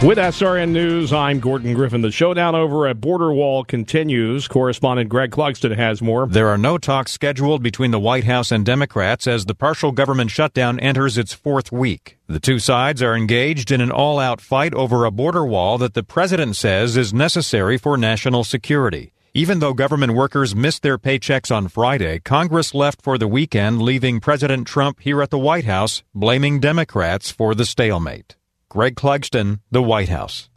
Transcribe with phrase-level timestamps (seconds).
[0.00, 2.02] With SRN News, I'm Gordon Griffin.
[2.02, 4.46] The showdown over at Border Wall continues.
[4.46, 6.28] Correspondent Greg Clugston has more.
[6.28, 10.30] There are no talks scheduled between the White House and Democrats as the partial government
[10.30, 12.16] shutdown enters its fourth week.
[12.28, 15.94] The two sides are engaged in an all out fight over a border wall that
[15.94, 19.12] the president says is necessary for national security.
[19.34, 24.20] Even though government workers missed their paychecks on Friday, Congress left for the weekend, leaving
[24.20, 28.36] President Trump here at the White House, blaming Democrats for the stalemate.
[28.68, 30.50] Greg Clugston, the White House.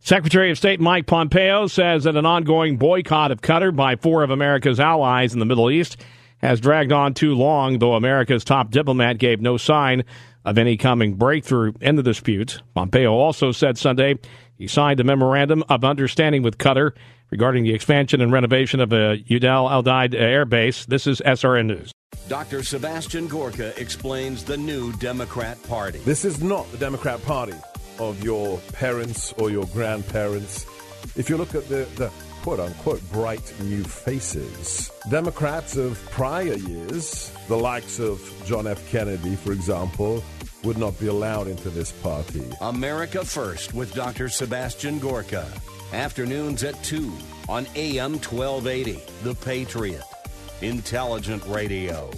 [0.00, 4.30] Secretary of State Mike Pompeo says that an ongoing boycott of Qatar by four of
[4.30, 5.96] America's allies in the Middle East
[6.38, 10.04] has dragged on too long, though America's top diplomat gave no sign
[10.44, 12.62] of any coming breakthrough in the dispute.
[12.74, 14.16] Pompeo also said Sunday
[14.56, 16.92] he signed a memorandum of understanding with Qatar
[17.30, 20.86] regarding the expansion and renovation of a Udal Al Daid air base.
[20.86, 21.92] This is SRN News.
[22.28, 22.62] Dr.
[22.62, 25.98] Sebastian Gorka explains the new Democrat Party.
[26.00, 27.54] This is not the Democrat Party
[28.00, 30.66] of your parents or your grandparents.
[31.16, 32.10] If you look at the, the
[32.42, 38.90] quote unquote bright new faces, Democrats of prior years, the likes of John F.
[38.90, 40.22] Kennedy, for example,
[40.64, 42.42] would not be allowed into this party.
[42.60, 44.28] America First with Dr.
[44.28, 45.46] Sebastian Gorka.
[45.92, 47.12] Afternoons at 2
[47.48, 49.00] on AM 1280.
[49.22, 50.02] The Patriot.
[50.60, 52.10] Intelligent Radio.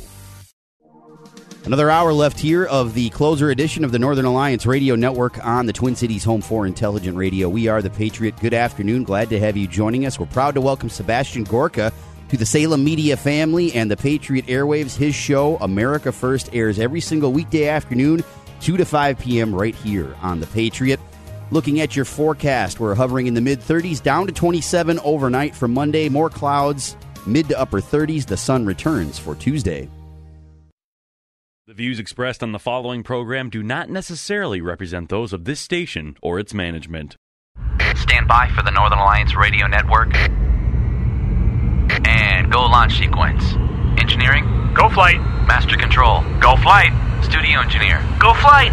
[1.67, 5.67] Another hour left here of the closer edition of the Northern Alliance Radio Network on
[5.67, 7.51] the Twin Cities home for Intelligent Radio.
[7.51, 8.41] We are the Patriot.
[8.41, 9.05] Good afternoon.
[9.05, 10.19] Glad to have you joining us.
[10.19, 11.93] We're proud to welcome Sebastian Gorka
[12.31, 14.97] to the Salem Media family and the Patriot Airwaves.
[14.97, 18.25] His show, America First, airs every single weekday afternoon,
[18.61, 21.01] 2 to 5 p.m., right here on the Patriot.
[21.51, 25.67] Looking at your forecast, we're hovering in the mid 30s, down to 27 overnight for
[25.67, 26.09] Monday.
[26.09, 28.27] More clouds, mid to upper 30s.
[28.27, 29.89] The sun returns for Tuesday.
[31.67, 36.17] The views expressed on the following program do not necessarily represent those of this station
[36.23, 37.17] or its management.
[37.95, 40.15] Stand by for the Northern Alliance Radio Network.
[42.07, 43.55] And go launch sequence.
[44.01, 44.73] Engineering?
[44.75, 45.21] Go flight.
[45.47, 46.23] Master control?
[46.41, 46.93] Go flight.
[47.23, 48.03] Studio engineer?
[48.19, 48.73] Go flight.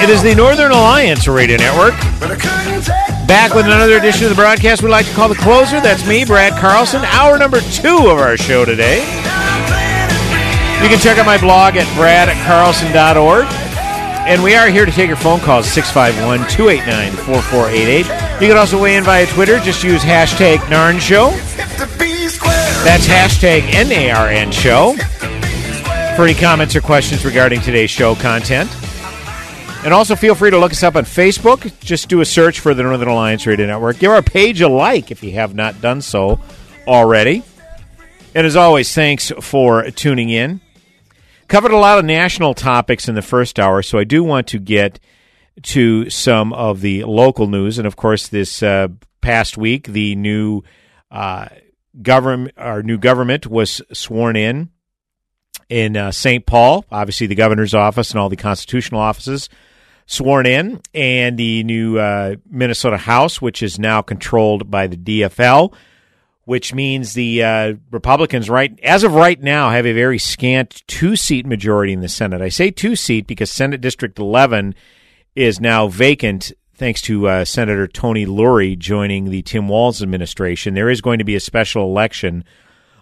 [0.00, 1.92] It is the Northern Alliance Radio Network.
[3.26, 5.80] Back with another edition of the broadcast we like to call The Closer.
[5.80, 7.04] That's me, Brad Carlson.
[7.04, 9.00] Hour number two of our show today.
[10.80, 13.46] You can check out my blog at brad at carlson.org.
[14.28, 18.40] And we are here to take your phone calls 651 289 4488.
[18.40, 19.58] You can also weigh in via Twitter.
[19.58, 21.30] Just use hashtag NARN Show.
[22.84, 24.94] That's hashtag NARN Show
[26.14, 28.70] for any comments or questions regarding today's show content.
[29.84, 31.78] And also feel free to look us up on Facebook.
[31.80, 33.98] Just do a search for the Northern Alliance Radio Network.
[33.98, 36.40] Give our page a like if you have not done so
[36.86, 37.44] already.
[38.34, 40.60] And as always, thanks for tuning in.
[41.46, 44.58] Covered a lot of national topics in the first hour, so I do want to
[44.58, 44.98] get
[45.62, 47.78] to some of the local news.
[47.78, 48.88] And of course, this uh,
[49.20, 50.62] past week, the new
[51.10, 51.48] uh,
[52.02, 54.70] government, our new government was sworn in
[55.68, 56.44] in uh, St.
[56.44, 56.84] Paul.
[56.90, 59.48] Obviously, the governor's office and all the constitutional offices
[60.08, 65.72] sworn in, and the new uh, Minnesota House, which is now controlled by the DFL,
[66.46, 71.14] which means the uh, Republicans, right as of right now, have a very scant two
[71.14, 72.40] seat majority in the Senate.
[72.40, 74.74] I say two seat because Senate District 11
[75.36, 76.52] is now vacant.
[76.74, 81.24] Thanks to uh, Senator Tony Lourey joining the Tim Walz administration, there is going to
[81.24, 82.44] be a special election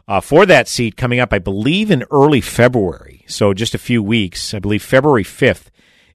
[0.08, 3.24] uh, for that seat coming up, I believe, in early February.
[3.28, 4.54] So just a few weeks.
[4.54, 5.66] I believe February 5th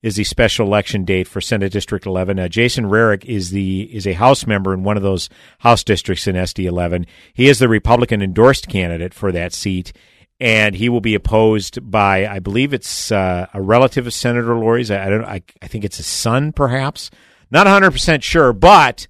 [0.02, 2.40] is the special election date for Senate District 11.
[2.40, 6.28] Uh, Jason Rarick is the is a House member in one of those House districts
[6.28, 7.06] in SD 11.
[7.34, 9.94] He is the Republican endorsed candidate for that seat,
[10.40, 14.90] and he will be opposed by, I believe it's uh, a relative of Senator Lourey's.
[14.90, 15.26] I, I don't.
[15.26, 17.12] I, I think it's his son, perhaps.
[17.52, 19.08] Not 100 percent sure, but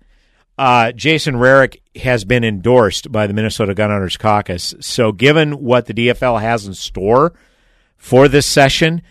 [0.57, 4.75] uh, Jason Rarick has been endorsed by the Minnesota Gun Owners Caucus.
[4.81, 7.33] So, given what the DFL has in store
[7.95, 9.03] for this session,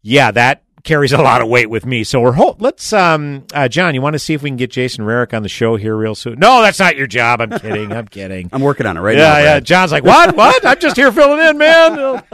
[0.00, 2.04] yeah, that carries a lot of weight with me.
[2.04, 4.70] So we're ho- let's um uh, John, you want to see if we can get
[4.70, 6.38] Jason Rarick on the show here real soon?
[6.38, 7.40] No, that's not your job.
[7.40, 7.92] I'm kidding.
[7.92, 8.48] I'm kidding.
[8.52, 9.38] I'm working on it right yeah, now.
[9.38, 9.64] Yeah, Brad.
[9.64, 10.36] John's like, "What?
[10.36, 10.64] What?
[10.64, 12.22] I'm just here filling in, man."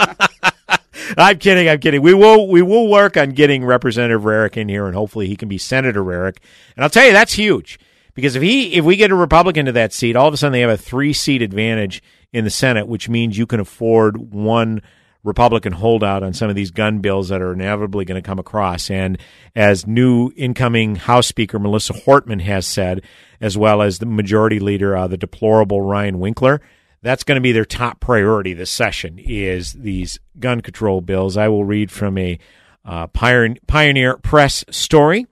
[1.17, 1.69] I'm kidding.
[1.69, 2.03] I'm kidding.
[2.03, 5.49] We will we will work on getting Representative Rarick in here, and hopefully he can
[5.49, 6.39] be Senator Rarick.
[6.77, 7.79] And I'll tell you, that's huge
[8.15, 10.53] because if he if we get a Republican to that seat, all of a sudden
[10.53, 12.03] they have a three seat advantage
[12.33, 14.83] in the Senate, which means you can afford one
[15.25, 18.91] Republican holdout on some of these gun bills that are inevitably going to come across.
[18.91, 19.19] And
[19.57, 23.03] as new incoming House Speaker Melissa Hortman has said,
[23.41, 26.61] as well as the Majority Leader, uh, the deplorable Ryan Winkler,
[27.03, 31.37] that's going to be their top priority this session is these gun control bills.
[31.37, 32.39] I will read from a
[32.85, 35.27] uh, Pioneer Press story.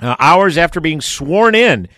[0.00, 1.88] Uh, hours after being sworn in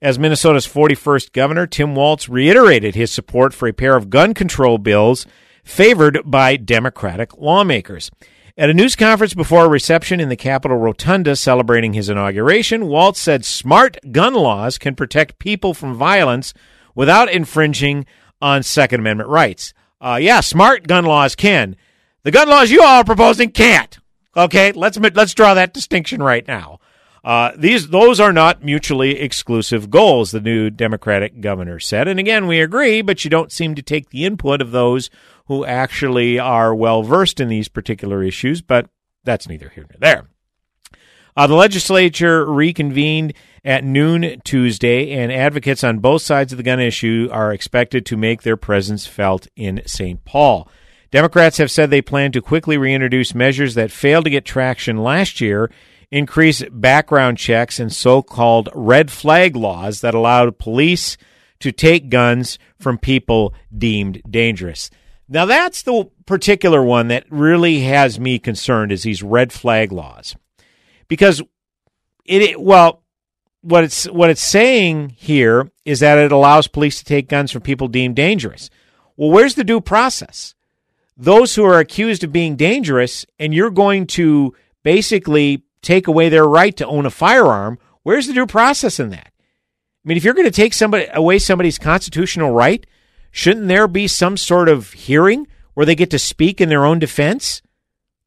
[0.00, 4.78] as Minnesota's 41st governor, Tim Walz reiterated his support for a pair of gun control
[4.78, 5.26] bills
[5.62, 8.10] favored by Democratic lawmakers.
[8.58, 13.18] At a news conference before a reception in the Capitol Rotunda celebrating his inauguration, Walz
[13.18, 16.52] said smart gun laws can protect people from violence
[16.94, 18.04] without infringing
[18.42, 19.72] on Second Amendment rights.
[20.00, 21.76] Uh, yeah, smart gun laws can.
[22.24, 23.98] The gun laws you all are proposing can't.
[24.36, 26.78] Okay, let's let's draw that distinction right now.
[27.24, 32.08] Uh, these those are not mutually exclusive goals, the new Democratic governor said.
[32.08, 35.08] And again, we agree, but you don't seem to take the input of those
[35.52, 38.62] who actually are well versed in these particular issues.
[38.62, 38.88] But
[39.22, 40.28] that's neither here nor there.
[41.36, 43.34] Uh, the legislature reconvened
[43.64, 48.16] at noon Tuesday, and advocates on both sides of the gun issue are expected to
[48.16, 50.24] make their presence felt in St.
[50.24, 50.68] Paul.
[51.10, 55.40] Democrats have said they plan to quickly reintroduce measures that failed to get traction last
[55.40, 55.70] year
[56.10, 61.16] increase background checks and so called red flag laws that allowed police
[61.58, 64.90] to take guns from people deemed dangerous.
[65.28, 70.36] Now, that's the particular one that really has me concerned is these red flag laws.
[71.08, 71.42] Because
[72.24, 73.02] it, well,
[73.62, 77.62] what it's, what it's saying here is that it allows police to take guns from
[77.62, 78.68] people deemed dangerous.
[79.16, 80.54] Well, where's the due process?
[81.16, 86.46] Those who are accused of being dangerous, and you're going to basically take away their
[86.46, 89.32] right to own a firearm, where's the due process in that?
[90.04, 92.84] I mean, if you're going to take somebody away somebody's constitutional right,
[93.32, 97.00] shouldn't there be some sort of hearing where they get to speak in their own
[97.00, 97.62] defense?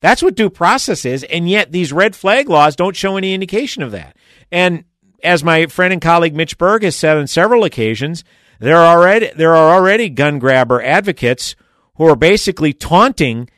[0.01, 3.81] That's what due process is, and yet these red flag laws don't show any indication
[3.81, 4.17] of that.
[4.51, 4.83] And
[5.23, 8.23] as my friend and colleague Mitch Berg has said on several occasions,
[8.59, 11.55] there are already there are already gun grabber advocates
[11.95, 13.49] who are basically taunting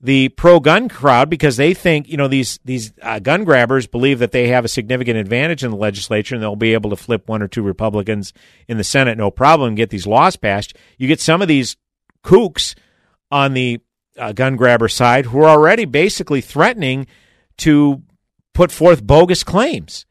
[0.00, 4.18] the pro gun crowd because they think you know these these uh, gun grabbers believe
[4.18, 7.28] that they have a significant advantage in the legislature and they'll be able to flip
[7.28, 8.32] one or two Republicans
[8.66, 10.74] in the Senate no problem get these laws passed.
[10.96, 11.76] You get some of these
[12.24, 12.74] kooks
[13.30, 13.80] on the
[14.18, 17.06] uh, gun grabber side who are already basically threatening
[17.58, 18.02] to
[18.54, 20.06] put forth bogus claims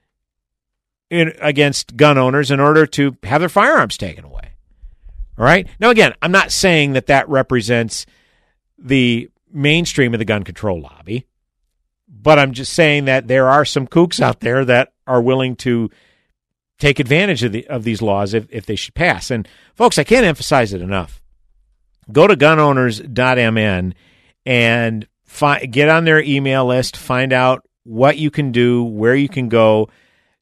[1.10, 4.54] in, against gun owners in order to have their firearms taken away.
[5.38, 5.68] All right.
[5.80, 8.06] Now, again, I'm not saying that that represents
[8.78, 11.26] the mainstream of the gun control lobby.
[12.08, 15.90] But I'm just saying that there are some kooks out there that are willing to
[16.80, 19.30] take advantage of the of these laws if, if they should pass.
[19.30, 21.22] And folks, I can't emphasize it enough.
[22.12, 23.94] Go to gunowners.mn
[24.46, 29.30] and fi- get on their email list, find out what you can do, where you
[29.30, 29.90] can go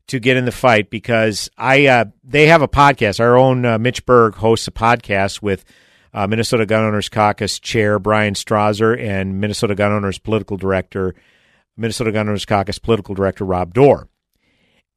[0.07, 3.19] to get in the fight because I uh, they have a podcast.
[3.19, 5.65] Our own uh, Mitch Berg hosts a podcast with
[6.13, 11.15] uh, Minnesota Gun Owners Caucus Chair Bryan Strawser and Minnesota Gun Owners Political Director,
[11.75, 14.07] Minnesota Gun Owners Caucus Political Director Rob Doar.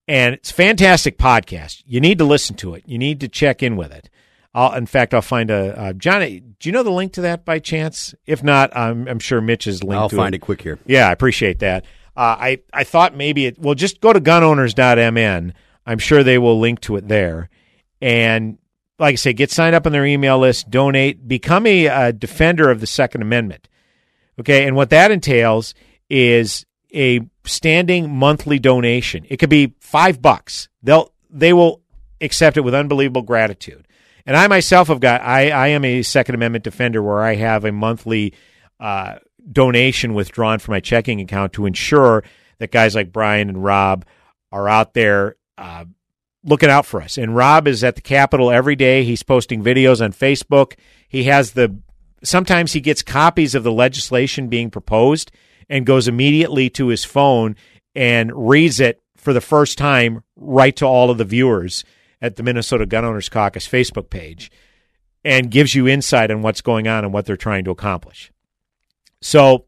[0.09, 1.83] And it's a fantastic podcast.
[1.87, 2.83] You need to listen to it.
[2.87, 4.11] You need to check in with it.
[4.53, 6.41] I'll, in fact, I'll find a uh, Johnny.
[6.41, 8.15] Do you know the link to that by chance?
[8.27, 10.01] If not, I'm, I'm sure Mitch is linked.
[10.01, 10.39] I'll to find it.
[10.39, 10.79] it quick here.
[10.87, 11.85] Yeah, I appreciate that.
[12.17, 13.59] Uh, I I thought maybe it.
[13.59, 15.55] Well, just go to gunowners.mn.
[15.87, 17.49] I'm sure they will link to it there,
[18.03, 18.59] and
[19.01, 22.71] like I say, get signed up on their email list, donate, become a, a defender
[22.71, 23.67] of the Second Amendment.
[24.39, 25.75] Okay, and what that entails
[26.09, 29.25] is a standing monthly donation.
[29.29, 30.69] It could be five bucks.
[30.83, 31.83] They'll they will
[32.21, 33.87] accept it with unbelievable gratitude.
[34.27, 37.65] And I myself have got I, I am a Second Amendment defender where I have
[37.65, 38.35] a monthly
[38.79, 39.17] uh,
[39.51, 42.23] donation withdrawn from my checking account to ensure
[42.59, 44.05] that guys like Bryan and Rob
[44.53, 45.85] are out there uh,
[46.45, 47.19] looking out for us.
[47.19, 49.05] And Rob is at the Capitol every day.
[49.05, 50.75] He's posting videos on Facebook.
[51.09, 51.77] He has the
[52.23, 55.31] sometimes he gets copies of the legislation being proposed
[55.69, 57.57] and goes immediately to his phone
[57.95, 61.85] and reads it for the first time right to all of the viewers
[62.21, 64.51] at the Minnesota Gun Owners Caucus Facebook page
[65.25, 68.33] and gives you insight on what's going on and what they're trying to accomplish.
[69.21, 69.67] So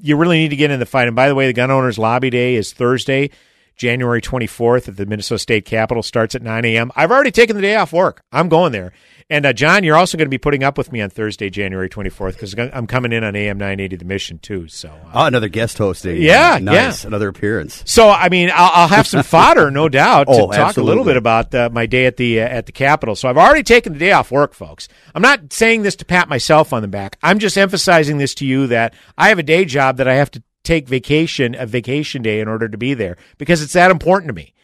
[0.00, 1.08] you really need to get in the fight.
[1.08, 3.30] And by the way, the Gun Owners Lobby Day is Thursday,
[3.76, 6.02] January 24th at the Minnesota State Capitol.
[6.02, 6.92] Starts at 9 a.m.
[6.96, 8.22] I've already taken the day off work.
[8.32, 8.92] I'm going there.
[9.30, 11.88] And uh, John, you're also going to be putting up with me on Thursday, January
[11.88, 14.68] 24th, because I'm coming in on AM 980 The Mission too.
[14.68, 16.20] So uh, oh, another guest hosting.
[16.20, 17.02] Yeah, nice.
[17.04, 17.08] yeah.
[17.08, 17.82] Another appearance.
[17.86, 21.04] So I mean, I'll, I'll have some fodder, no doubt, to Oh, talk a little
[21.04, 23.16] bit about uh, my day at the uh, at the Capitol.
[23.16, 24.88] So I've already taken the day off work, folks.
[25.14, 27.16] I'm not saying this to pat myself on the back.
[27.22, 30.30] I'm just emphasizing this to you that I have a day job that I have
[30.32, 34.28] to take vacation a vacation day in order to be there because it's that important
[34.28, 34.54] to me.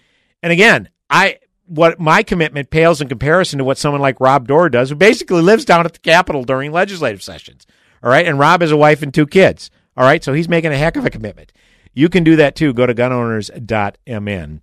[0.42, 4.70] And again, I what my commitment pales in comparison to what someone like Rob Doar
[4.70, 7.64] does, who basically lives down at the Capitol during legislative sessions.
[8.02, 9.70] All right, and Rob has a wife and two kids.
[9.96, 11.52] All right, so he's making a heck of a commitment.
[11.92, 12.72] You can do that too.
[12.72, 14.60] Go to gunowners.mn.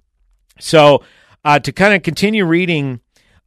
[0.59, 1.03] So,
[1.45, 2.99] uh, to kind of continue reading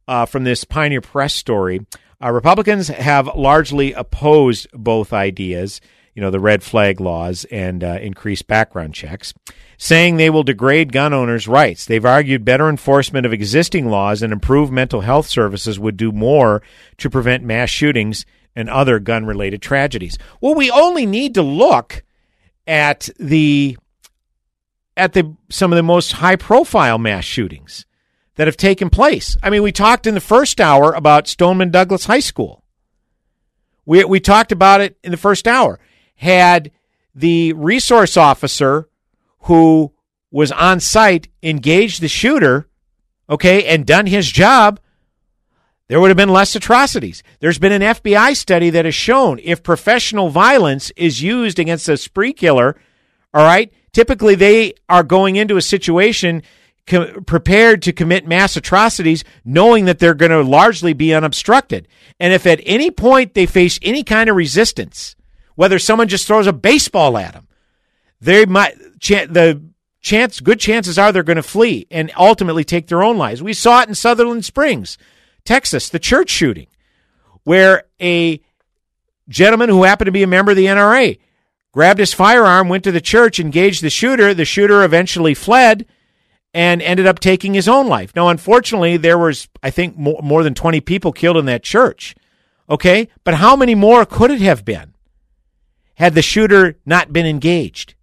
[0.07, 1.85] uh, from this Pioneer Press story,
[2.23, 5.81] uh, Republicans have largely opposed both ideas,
[6.13, 9.33] you know, the red flag laws and uh, increased background checks,
[9.77, 11.85] saying they will degrade gun owners' rights.
[11.85, 16.61] They've argued better enforcement of existing laws and improved mental health services would do more
[16.97, 18.25] to prevent mass shootings
[18.55, 20.17] and other gun related tragedies.
[20.41, 22.03] Well, we only need to look
[22.67, 23.77] at the
[24.97, 27.85] at the some of the most high profile mass shootings
[28.35, 29.37] that have taken place.
[29.41, 32.63] I mean, we talked in the first hour about Stoneman Douglas High School.
[33.85, 35.79] We we talked about it in the first hour.
[36.21, 36.71] Had
[37.15, 38.87] the resource officer
[39.41, 39.91] who
[40.29, 42.67] was on site engaged the shooter,
[43.27, 44.79] okay, and done his job,
[45.87, 47.21] there would have been less atrocities.
[47.39, 51.97] There's been an FBI study that has shown if professional violence is used against a
[51.97, 52.79] spree killer,
[53.33, 56.43] all right, typically they are going into a situation
[56.87, 61.87] co- prepared to commit mass atrocities, knowing that they're going to largely be unobstructed.
[62.19, 65.15] And if at any point they face any kind of resistance,
[65.61, 67.47] whether someone just throws a baseball at them,
[68.19, 69.61] they might the
[70.01, 73.43] chance good chances are they're going to flee and ultimately take their own lives.
[73.43, 74.97] We saw it in Sutherland Springs,
[75.45, 76.65] Texas, the church shooting,
[77.43, 78.41] where a
[79.29, 81.19] gentleman who happened to be a member of the NRA
[81.71, 84.33] grabbed his firearm, went to the church, engaged the shooter.
[84.33, 85.85] The shooter eventually fled
[86.55, 88.15] and ended up taking his own life.
[88.15, 92.15] Now, unfortunately, there was I think more, more than 20 people killed in that church.
[92.67, 93.09] Okay?
[93.23, 94.90] But how many more could it have been
[96.01, 97.93] had the shooter not been engaged?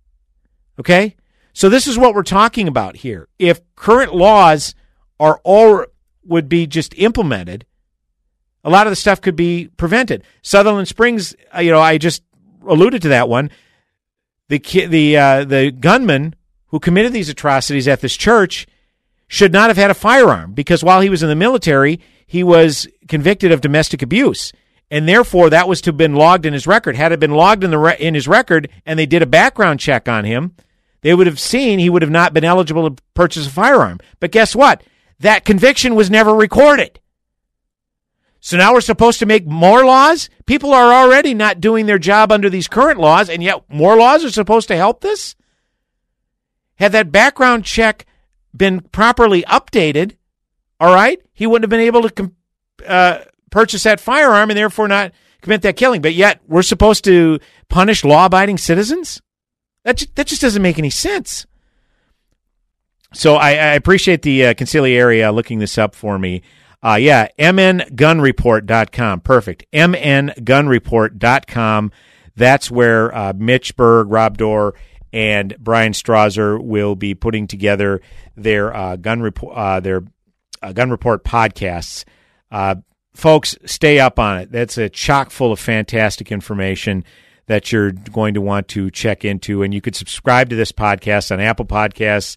[0.79, 1.17] Okay?
[1.53, 3.27] So this is what we're talking about here.
[3.41, 4.77] If current laws
[5.19, 5.85] are all
[6.25, 7.67] would be just implemented,
[8.63, 10.23] a lot of the stuff could be prevented.
[10.43, 12.23] Sutherland Springs, uh, you know, I just
[12.65, 13.51] alluded to that one.
[14.47, 16.37] The the uh, the gunman
[16.67, 18.69] who committed these atrocities at this church
[19.27, 22.87] should not have had a firearm because while he was in the military, he was
[23.09, 24.53] convicted of domestic abuse.
[24.91, 26.97] And therefore, that was to have been logged in his record.
[26.97, 29.81] Had it been logged in the re- in his record, and they did a background
[29.81, 30.55] check on him,
[31.03, 34.01] they would have seen he would have not been eligible to purchase a firearm.
[34.19, 34.83] But guess what?
[35.21, 37.01] That conviction was never recorded.
[38.41, 40.31] So now we're supposed to make more laws?
[40.47, 44.25] People are already not doing their job under these current laws, and yet more laws
[44.25, 45.35] are supposed to help this?
[46.77, 48.07] Had that background check
[48.57, 50.17] been properly updated,
[50.79, 52.33] all right, he wouldn't have been able to
[52.87, 55.13] uh, purchase that firearm and therefore not
[55.43, 56.03] commit that killing.
[56.03, 57.39] But yet we're supposed to
[57.69, 59.23] punish law abiding citizens?
[59.85, 61.47] That, ju- that just doesn't make any sense.
[63.15, 66.43] So I, I appreciate the uh, conciliary uh, looking this up for me.
[66.83, 69.21] Uh, yeah, mngunreport.com.
[69.21, 69.65] Perfect.
[69.73, 71.93] mngunreport.com.
[72.37, 74.73] That's where uh, Mitch Berg, Rob Doar,
[75.13, 78.01] and Bryan Strawser will be putting together
[78.37, 80.03] their uh, gun report, uh, their
[80.63, 82.05] uh, gun report podcasts.
[83.19, 84.53] Folks, stay up on it.
[84.53, 87.03] That's a chock full of fantastic information
[87.47, 91.33] that you're going to want to check into, and you could subscribe to this podcast
[91.33, 92.37] on Apple Podcasts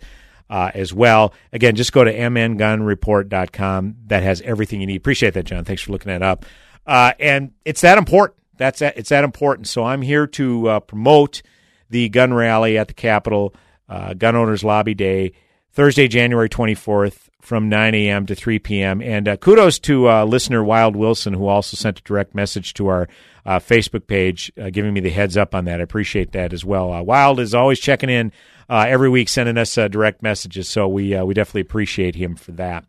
[0.50, 1.36] uh, as well.
[1.54, 3.96] Again, just go to mngunreport.com.
[4.08, 4.96] That has everything you need.
[4.96, 5.66] Appreciate that, John.
[5.66, 6.48] Thanks for looking that up.
[6.88, 8.40] Uh, and it's that important.
[8.58, 9.68] That's that, it's that important.
[9.68, 11.44] So I'm here to uh, promote
[11.92, 13.54] the gun rally at the Capitol,
[13.88, 15.34] uh, Gun Owners Lobby Day,
[15.74, 18.26] Thursday, January 24th from 9 a.m.
[18.28, 19.02] to 3 p.m.
[19.02, 22.88] And uh, kudos to uh, listener Wild Wilson, who also sent a direct message to
[22.88, 23.10] our
[23.46, 25.80] uh, Facebook page, uh, giving me the heads up on that.
[25.80, 26.94] I appreciate that as well.
[26.94, 28.32] Uh, Wild is always checking in
[28.70, 32.86] uh, every week, sending us direct messages, so we we definitely appreciate him for that.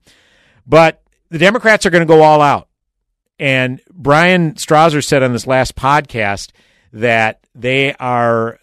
[0.67, 2.69] But the Democrats are going to go all out,
[3.39, 6.53] And Bryan Strawser said on this last podcast
[6.93, 8.59] that they are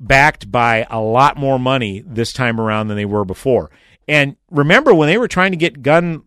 [0.00, 3.70] backed by a lot more money this time around than they were before.
[4.08, 6.22] And remember when they were trying to get gun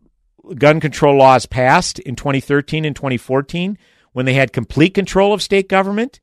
[0.56, 3.78] gun control laws passed in 2013 and 2014
[4.14, 6.20] when they had complete control of state government,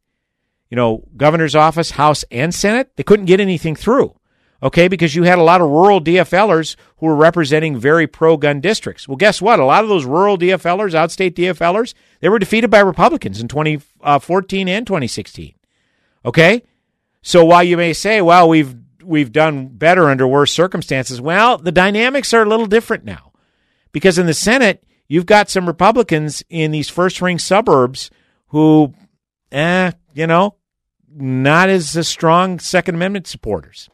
[0.70, 4.14] you know, governor's office, house and senate, they couldn't get anything through.
[4.60, 8.60] Okay, because you had a lot of rural DFLers who were representing very pro gun
[8.60, 9.06] districts.
[9.06, 9.60] Well, guess what?
[9.60, 14.68] A lot of those rural DFLers, outstate DFLers, they were defeated by Republicans in 2014
[14.68, 15.54] uh, and 2016.
[16.24, 16.64] Okay?
[17.22, 18.74] So while you may say, well, we've
[19.08, 23.32] we've done better under worse circumstances, well, the dynamics are a little different now.
[23.90, 28.10] Because in the Senate, you've got some Republicans in these first ring suburbs
[28.48, 28.92] who
[29.50, 30.56] eh, you know,
[31.14, 33.88] not as strong Second Amendment supporters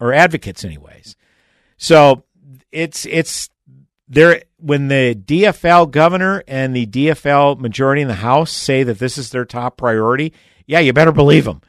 [0.00, 1.16] or advocates, anyways.
[1.76, 2.24] So
[2.72, 3.50] it's it's
[4.08, 9.18] there when the DFL governor and the DFL majority in the House say that this
[9.18, 10.32] is their top priority.
[10.66, 11.60] Yeah, you better believe them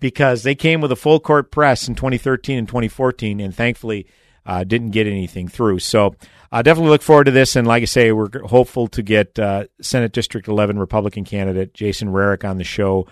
[0.00, 4.06] because they came with a full court press in 2013 and 2014, and thankfully
[4.46, 5.78] uh, didn't get anything through.
[5.78, 6.14] So
[6.50, 7.54] uh, definitely look forward to this.
[7.56, 12.08] And like I say, we're hopeful to get uh, Senate District 11 Republican candidate Jason
[12.08, 13.06] Rarick on the show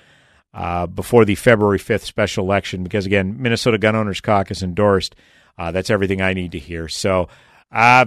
[0.55, 5.15] uh, before the February 5th special election because, again, Minnesota Gun Owners Caucus endorsed.
[5.59, 6.89] Uh, that's everything I need to hear.
[6.89, 7.29] So,
[7.71, 8.07] uh,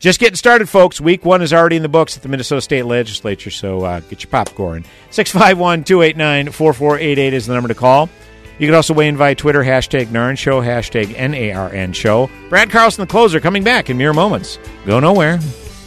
[0.00, 1.00] just getting started, folks.
[1.00, 4.24] Week one is already in the books at the Minnesota State Legislature, so uh, get
[4.24, 4.84] your popcorn.
[5.10, 8.10] 651 289 4488 is the number to call.
[8.58, 12.28] You can also weigh in via Twitter, hashtag NARN Show, hashtag NARN Show.
[12.48, 14.58] Brad Carlson, the closer, coming back in mere moments.
[14.84, 15.38] Go nowhere.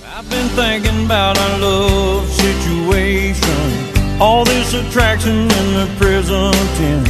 [0.05, 7.09] I've been thinking about our love situation all this attraction in the present tense.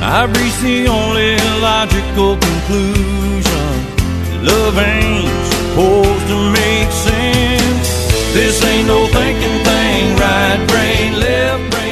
[0.00, 3.68] I've reached the only logical conclusion.
[4.44, 5.37] Love ain't
[5.78, 7.88] supposed to make sense.
[8.34, 11.88] This ain't no thinking thing, right brain, left brain.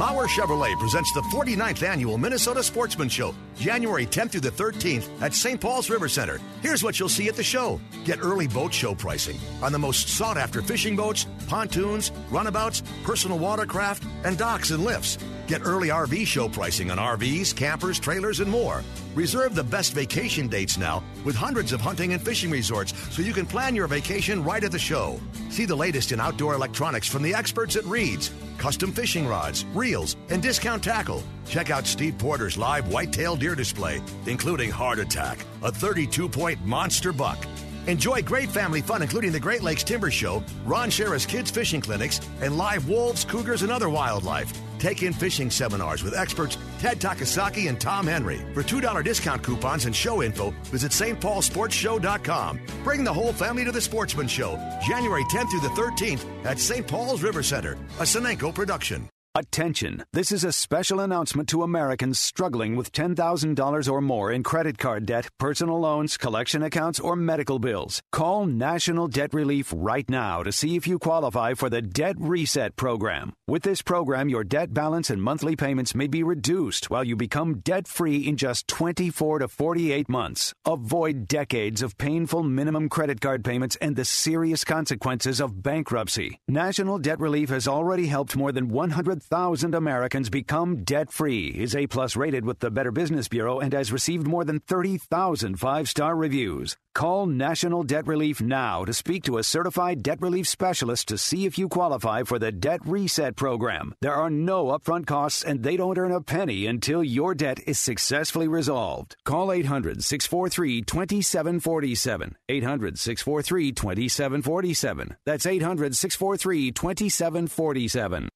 [0.00, 5.34] Mauer Chevrolet presents the 49th annual Minnesota Sportsman Show, January 10th through the 13th at
[5.34, 5.60] St.
[5.60, 6.40] Paul's River Center.
[6.62, 7.78] Here's what you'll see at the show.
[8.06, 13.38] Get early boat show pricing on the most sought after fishing boats, pontoons, runabouts, personal
[13.38, 15.18] watercraft, and docks and lifts.
[15.46, 18.82] Get early RV show pricing on RVs, campers, trailers, and more.
[19.14, 23.32] Reserve the best vacation dates now with hundreds of hunting and fishing resorts so you
[23.32, 25.20] can plan your vacation right at the show.
[25.48, 30.16] See the latest in outdoor electronics from the experts at Reed's custom fishing rods, reels,
[30.28, 31.24] and discount tackle.
[31.46, 37.12] Check out Steve Porter's live whitetail deer display, including Heart Attack, a 32 point monster
[37.12, 37.38] buck.
[37.86, 42.20] Enjoy great family fun, including the Great Lakes Timber Show, Ron Schara's Kids Fishing Clinics,
[42.42, 44.52] and live wolves, cougars, and other wildlife.
[44.78, 48.38] Take in fishing seminars with experts Ted Takasaki and Tom Henry.
[48.54, 52.60] For $2 discount coupons and show info, visit stpaulsportshow.com.
[52.82, 54.56] Bring the whole family to the Sportsman Show,
[54.88, 56.86] January 10th through the 13th at St.
[56.86, 59.06] Paul's River Center, a Senenco production.
[59.36, 60.02] Attention!
[60.12, 65.06] This is a special announcement to Americans struggling with $10,000 or more in credit card
[65.06, 68.02] debt, personal loans, collection accounts, or medical bills.
[68.10, 72.74] Call National Debt Relief right now to see if you qualify for the Debt Reset
[72.74, 73.32] Program.
[73.46, 77.60] With this program, your debt balance and monthly payments may be reduced while you become
[77.60, 80.52] debt free in just 24 to 48 months.
[80.66, 86.40] Avoid decades of painful minimum credit card payments and the serious consequences of bankruptcy.
[86.48, 91.76] National Debt Relief has already helped more than 100 100,000 Americans become debt free, is
[91.76, 95.88] A plus rated with the Better Business Bureau, and has received more than 30,000 five
[95.90, 96.76] star reviews.
[96.94, 101.44] Call National Debt Relief now to speak to a certified debt relief specialist to see
[101.44, 103.94] if you qualify for the Debt Reset Program.
[104.00, 107.78] There are no upfront costs and they don't earn a penny until your debt is
[107.78, 109.16] successfully resolved.
[109.24, 112.36] Call 800 643 2747.
[112.48, 115.16] 800 643 2747.
[115.24, 118.28] That's 800 643 2747.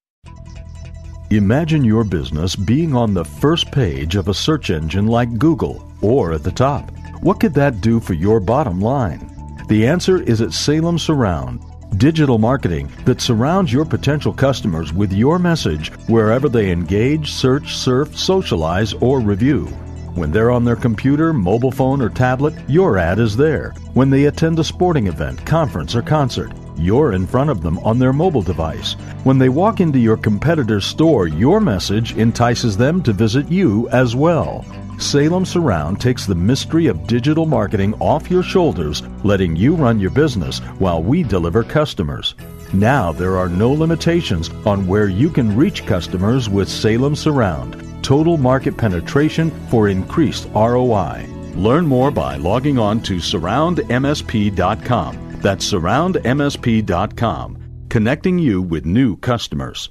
[1.37, 6.33] Imagine your business being on the first page of a search engine like Google or
[6.33, 6.93] at the top.
[7.23, 9.29] What could that do for your bottom line?
[9.67, 11.61] The answer is at Salem Surround.
[11.99, 18.17] Digital marketing that surrounds your potential customers with your message wherever they engage, search, surf,
[18.17, 19.67] socialize, or review.
[20.15, 23.75] When they're on their computer, mobile phone, or tablet, your ad is there.
[23.95, 27.99] When they attend a sporting event, conference, or concert, you're in front of them on
[27.99, 28.95] their mobile device.
[29.25, 34.17] When they walk into your competitor's store, your message entices them to visit you as
[34.17, 34.65] well.
[34.99, 40.11] Salem Surround takes the mystery of digital marketing off your shoulders, letting you run your
[40.11, 42.35] business while we deliver customers.
[42.73, 48.05] Now there are no limitations on where you can reach customers with Salem Surround.
[48.05, 51.27] Total market penetration for increased ROI.
[51.55, 55.24] Learn more by logging on to surroundmsp.com.
[55.45, 57.59] That's surroundmsp.com,
[57.91, 59.91] connecting you with new customers.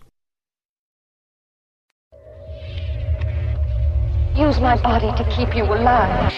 [4.36, 6.34] Use my body to keep you alive.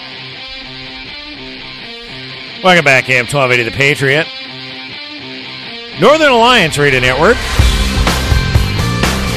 [2.62, 4.28] Welcome back, AM 1280 The Patriot.
[6.02, 7.38] Northern Alliance Radio Network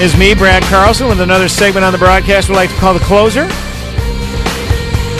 [0.02, 3.00] is me, Brad Carlson, with another segment on the broadcast we like to call The
[3.00, 3.46] Closer.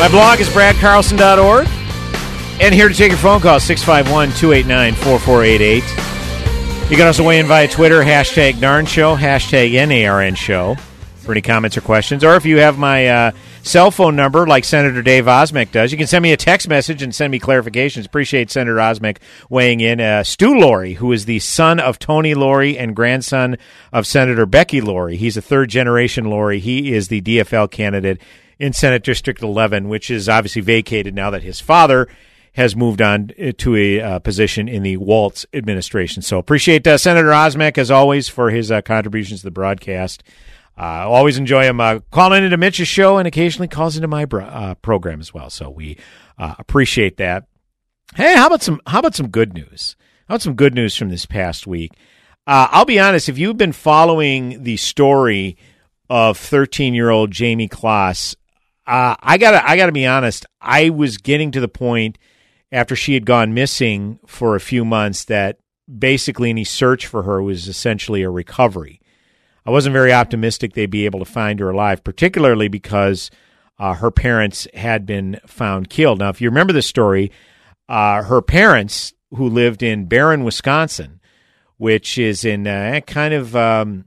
[0.01, 1.78] My blog is bradcarlson.org.
[2.61, 6.91] And here to take your phone call, 651 289 4488.
[6.91, 10.75] You can also weigh in via Twitter, hashtag NARN Show, hashtag NARN Show
[11.19, 12.25] for any comments or questions.
[12.25, 13.31] Or if you have my uh,
[13.63, 17.01] cell phone number, like Senator Dave Osmek does, you can send me a text message
[17.01, 18.07] and send me clarifications.
[18.07, 19.19] Appreciate Senator Osmek
[19.49, 20.01] weighing in.
[20.01, 23.57] Uh, Stu Lourey, who is the son of Tony Lourey and grandson
[23.93, 25.17] of Senator Becky Lourey.
[25.17, 26.59] He's a third generation Lourey.
[26.59, 28.21] He is the DFL candidate
[28.59, 32.09] in Senate District 11, which is obviously vacated now that his father
[32.59, 36.23] has moved on to a uh, position in the Walz administration.
[36.23, 40.25] So appreciate uh, Senator Osmek, as always, for his uh, contributions to the broadcast.
[40.77, 44.45] Uh, always enjoy him uh, calling into Mitch's show and occasionally calls into my bro-
[44.45, 45.51] uh, program as well.
[45.51, 45.99] So we
[46.37, 47.45] uh, appreciate that.
[48.17, 49.95] Hey, how about some how about some good news?
[50.27, 51.93] How about some good news from this past week?
[52.45, 53.29] Uh, I'll be honest.
[53.29, 55.57] If you've been following the story
[56.11, 58.35] of 13 year old Jayme Closs,
[58.85, 60.45] uh, I gotta I gotta be honest.
[60.61, 62.19] I was getting to the point
[62.71, 65.59] after she had gone missing for a few months that
[65.99, 69.01] basically any search for her was essentially a recovery.
[69.65, 73.31] I wasn't very optimistic they'd be able to find her alive, particularly because
[73.79, 76.19] uh, her parents had been found killed.
[76.19, 77.31] Now, if you remember the story,
[77.89, 81.21] uh, her parents, who lived in Barron, Wisconsin,
[81.77, 84.07] which is in uh, kind of, um,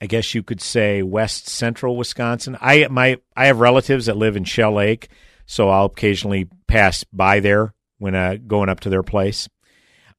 [0.00, 2.56] I guess you could say, west central Wisconsin.
[2.60, 5.08] I my I have relatives that live in Shell Lake,
[5.46, 9.48] so I'll occasionally pass by there when uh, going up to their place.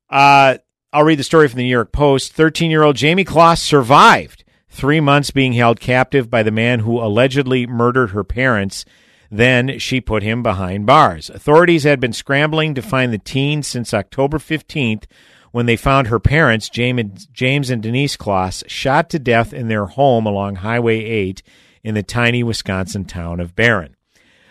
[0.09, 0.57] Uh,
[0.93, 2.33] I'll read the story from the New York Post.
[2.33, 6.99] 13 year old Jayme Closs survived three months being held captive by the man who
[6.99, 8.85] allegedly murdered her parents.
[9.29, 11.29] Then she put him behind bars.
[11.29, 15.03] Authorities had been scrambling to find the teen since October 15th
[15.51, 20.25] when they found her parents, James and Denise Closs, shot to death in their home
[20.25, 21.43] along Highway 8
[21.83, 23.96] in the tiny Wisconsin town of Barron.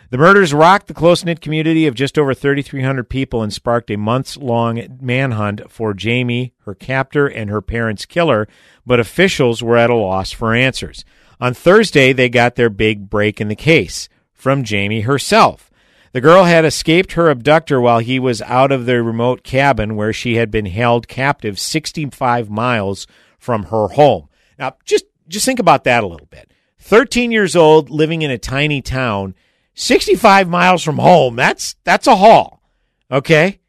[0.08, 3.96] The murders rocked the close knit community of just over 3,300 people and sparked a
[3.96, 8.46] months long manhunt for Jayme, her captor, and her parents' killer,
[8.84, 11.04] but officials were at a loss for answers.
[11.40, 15.70] On Thursday, they got their big break in the case from Jamie herself.
[16.12, 20.12] The girl had escaped her abductor while he was out of the remote cabin where
[20.12, 24.28] she had been held captive 65 miles from her home.
[24.58, 26.52] Now, just just think about that a little bit.
[26.78, 29.34] 13 years old, living in a tiny town,
[29.76, 31.36] 65 miles from home.
[31.36, 32.60] That's that's a haul.
[33.10, 33.60] Okay?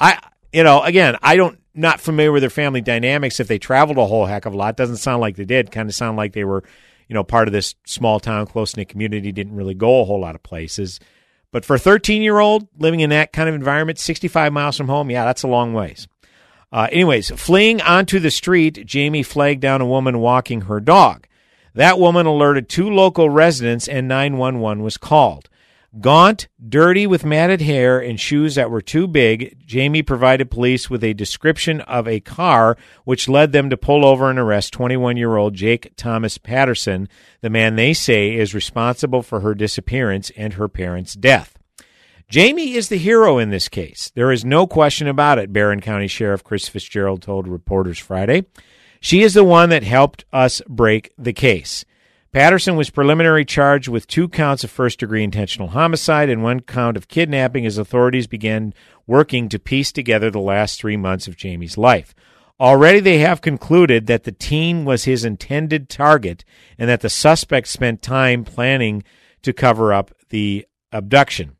[0.00, 0.18] I
[0.52, 4.06] you know, again, I don't not familiar with their family dynamics if they traveled a
[4.06, 4.76] whole heck of a lot.
[4.76, 5.70] Doesn't sound like they did.
[5.70, 6.64] Kind of sound like they were,
[7.08, 10.20] you know, part of this small town, close knit community, didn't really go a whole
[10.20, 10.98] lot of places.
[11.52, 14.88] But for a 13 year old living in that kind of environment, 65 miles from
[14.88, 16.08] home, yeah, that's a long ways.
[16.72, 21.26] Uh, anyways, fleeing onto the street, Jayme flagged down a woman walking her dog.
[21.74, 25.48] That woman alerted two local residents and 911 was called.
[25.98, 31.02] Gaunt, dirty with matted hair, and shoes that were too big, Jayme provided police with
[31.02, 35.36] a description of a car, which led them to pull over and arrest 21 year
[35.36, 37.08] old Jake Thomas Patterson,
[37.40, 41.58] the man they say is responsible for her disappearance and her parents' death.
[42.30, 44.12] Jayme is the hero in this case.
[44.14, 48.44] There is no question about it, Barron County Sheriff Chris Fitzgerald told reporters Friday.
[49.00, 51.84] She is the one that helped us break the case.
[52.32, 56.96] Patterson was preliminary charged with two counts of first degree intentional homicide and one count
[56.96, 58.72] of kidnapping as authorities began
[59.04, 62.14] working to piece together the last three months of Jayme's life.
[62.60, 66.44] Already they have concluded that the teen was his intended target
[66.78, 69.02] and that the suspect spent time planning
[69.42, 71.56] to cover up the abduction.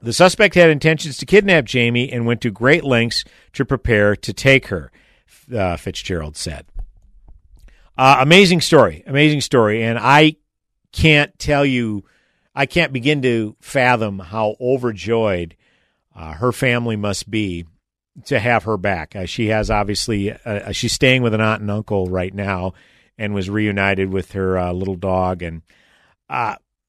[0.00, 4.32] The suspect had intentions to kidnap Jayme and went to great lengths to prepare to
[4.32, 4.90] take her,
[5.54, 6.64] uh, Fitzgerald said.
[7.98, 10.36] Uh, amazing story, amazing story, and I
[10.92, 12.04] can't tell you,
[12.54, 15.56] I can't begin to fathom how overjoyed
[16.14, 17.66] uh, her family must be
[18.26, 19.16] to have her back.
[19.16, 22.74] Uh, she has obviously, uh, uh, she's staying with an aunt and uncle right now,
[23.16, 25.62] and was reunited with her uh, little dog, and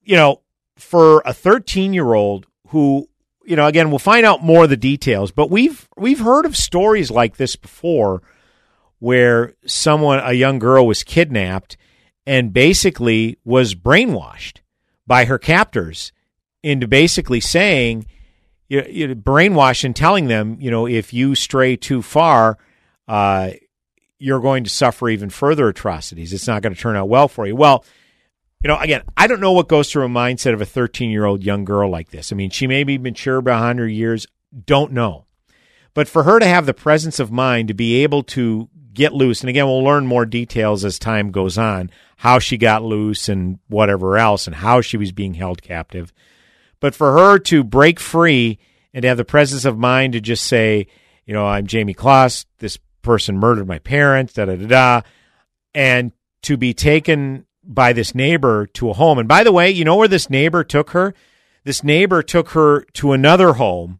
[0.04, 0.42] you know,
[0.78, 3.08] for a 13 year old who
[3.46, 6.56] you know again we'll find out more of the details but we've we've heard of
[6.56, 8.22] stories like this before
[9.00, 11.78] where someone, a young girl, was kidnapped
[12.26, 14.60] and basically was brainwashed
[15.06, 16.12] by her captors
[16.64, 18.06] into basically saying,
[18.68, 22.58] you, you brainwash and telling them, you know, if you stray too far,
[23.08, 23.52] uh,
[24.20, 26.34] you're going to suffer even further atrocities.
[26.34, 27.56] It's not going to turn out well for you.
[27.56, 27.86] Well,
[28.64, 31.26] you know, again, I don't know what goes through a mindset of a 13 year
[31.26, 32.32] old young girl like this.
[32.32, 34.26] I mean, she may be mature behind her years,
[34.66, 35.26] don't know.
[35.94, 39.42] But for her to have the presence of mind to be able to get loose,
[39.42, 43.60] and again, we'll learn more details as time goes on, how she got loose and
[43.68, 46.12] whatever else, and how she was being held captive.
[46.80, 48.58] But for her to break free
[48.94, 50.88] and to have the presence of mind to just say,
[51.26, 55.02] you know, I'm Jayme Closs, this person murdered my parents, da da da da,
[55.74, 59.20] and to be taken by this neighbor to a home.
[59.20, 61.14] And by the way, you know where this neighbor took her?
[61.64, 64.00] This neighbor took her to another home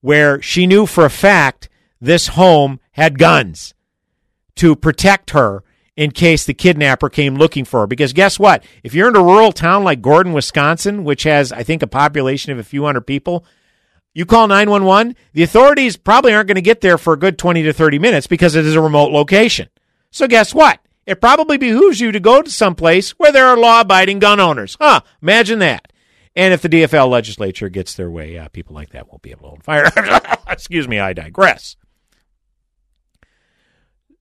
[0.00, 1.68] where she knew for a fact
[2.00, 3.74] this home had guns
[4.60, 5.64] to protect her
[5.96, 7.86] in case the kidnapper came looking for her.
[7.86, 8.62] Because guess what?
[8.84, 12.52] If you're in a rural town like Gordon, Wisconsin, which has, I think, a population
[12.52, 13.46] of a few hundred people,
[14.12, 17.62] you call 911, the authorities probably aren't going to get there for a good 20
[17.62, 19.70] to 30 minutes because it is a remote location.
[20.10, 20.80] So guess what?
[21.06, 24.40] It probably behooves you to go to some place where there are law abiding gun
[24.40, 24.76] owners.
[24.78, 25.90] Huh, imagine that.
[26.36, 29.42] And if the DFL legislature gets their way, uh, people like that won't be able
[29.42, 29.90] to hold fire.
[30.48, 31.76] Excuse me, I digress.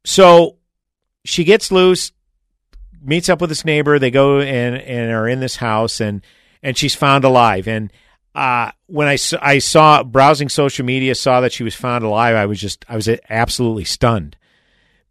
[0.10, 0.58] So
[1.24, 2.12] she gets loose,
[3.00, 4.00] meets up with this neighbor.
[4.00, 6.26] They go and, and are in this house, and,
[6.64, 7.68] and she's found alive.
[7.68, 7.94] And
[8.34, 12.48] uh, when I, I saw browsing social media, saw that she was found alive, I
[12.48, 14.36] was just, I was absolutely stunned.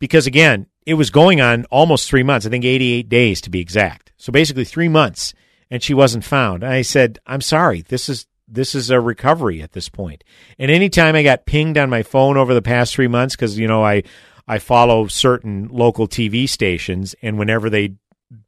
[0.00, 3.60] Because again, it was going on almost three months, I think 88 days to be
[3.60, 4.10] exact.
[4.16, 5.32] So basically three months,
[5.70, 6.64] and she wasn't found.
[6.64, 10.24] And I said, I'm sorry, this is, this is a recovery at this point.
[10.58, 13.68] And anytime I got pinged on my phone over the past three months, because, you
[13.68, 14.02] know, I,
[14.48, 17.94] I follow certain local TV stations, and whenever they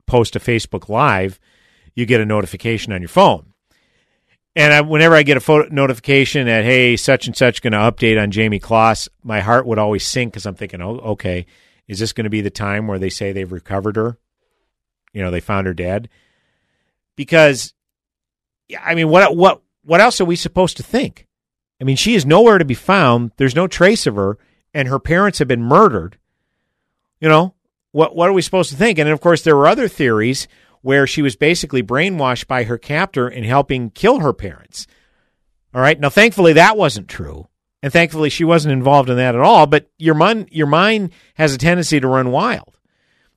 [0.07, 1.39] post a Facebook Live,
[1.95, 3.53] you get a notification on your phone.
[4.57, 7.79] And I, whenever I get a photo notification that hey, such and such going to
[7.79, 11.47] update on Jayme Closs, my heart would always sink because I'm thinking, oh, okay,
[11.87, 14.19] is this going to be the time where they say they've recovered her?
[15.13, 16.09] You know, they found her dead.
[17.15, 17.75] Because,
[18.81, 21.27] I mean, what what what else are we supposed to think?
[21.81, 23.33] I mean, she is nowhere to be found.
[23.37, 24.39] There's no trace of her,
[24.75, 26.19] and her parents have been murdered.
[27.21, 27.55] You know,
[27.93, 28.99] what what are we supposed to think?
[28.99, 30.49] And of course, there were other theories
[30.83, 34.87] where she was basically brainwashed by her captor in helping kill her parents.
[35.75, 35.99] All right.
[35.99, 37.49] Now, thankfully, that wasn't true.
[37.83, 39.67] And thankfully, she wasn't involved in that at all.
[39.67, 42.79] But your mind, your mind has a tendency to run wild.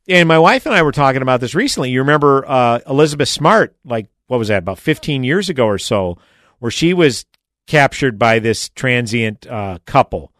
[0.07, 1.91] And my wife and I were talking about this recently.
[1.91, 6.17] You remember uh, Elizabeth Smart, like what was that, about 15 years ago or so,
[6.59, 7.25] where she was
[7.67, 10.32] captured by this transient uh, couple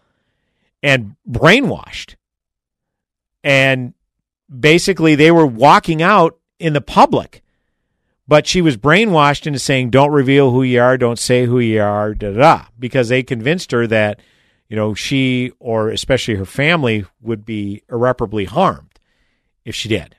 [0.84, 2.16] and brainwashed.
[3.44, 3.96] And
[4.48, 7.44] basically, they were walking out in the public
[8.28, 11.82] but she was brainwashed into saying, "Don't reveal who you are, don't say who you
[11.82, 14.20] are," da da, because they convinced her that
[14.70, 19.00] you know she or especially her family would be irreparably harmed
[19.66, 20.16] if she did.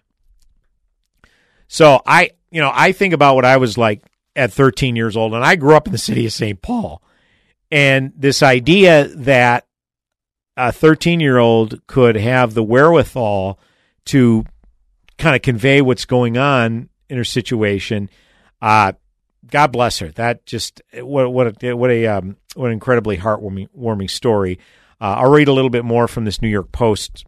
[1.67, 4.03] So I, you know, I think about what I was like
[4.37, 6.61] at 13 years old, and I grew up in the city of St.
[6.61, 7.03] Paul,
[7.71, 9.67] and this idea that
[10.57, 13.59] a 13 year old could have the wherewithal
[14.07, 14.45] to
[15.19, 18.09] kind of convey what's going on in her situation.
[18.61, 18.93] Uh,
[19.47, 20.09] God bless her.
[20.13, 24.59] That just what what a, what a um, what an incredibly heartwarming warming story.
[25.01, 27.27] Uh, I'll read a little bit more from this New York Post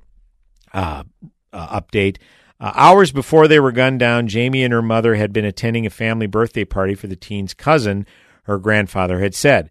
[0.72, 1.04] uh,
[1.52, 2.18] uh, update.
[2.58, 5.90] Uh, hours before they were gunned down, Jayme and her mother had been attending a
[5.90, 8.06] family birthday party for the teen's cousin.
[8.44, 9.68] Her grandfather had said.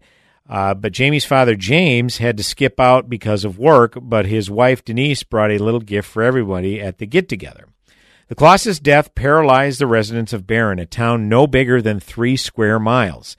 [0.48, 4.84] Uh, but Jayme's father, James, had to skip out because of work, but his wife,
[4.84, 7.66] Denise, brought a little gift for everybody at the get together.
[8.28, 12.78] The Closses' death paralyzed the residents of Barron, a town no bigger than three square
[12.78, 13.36] miles.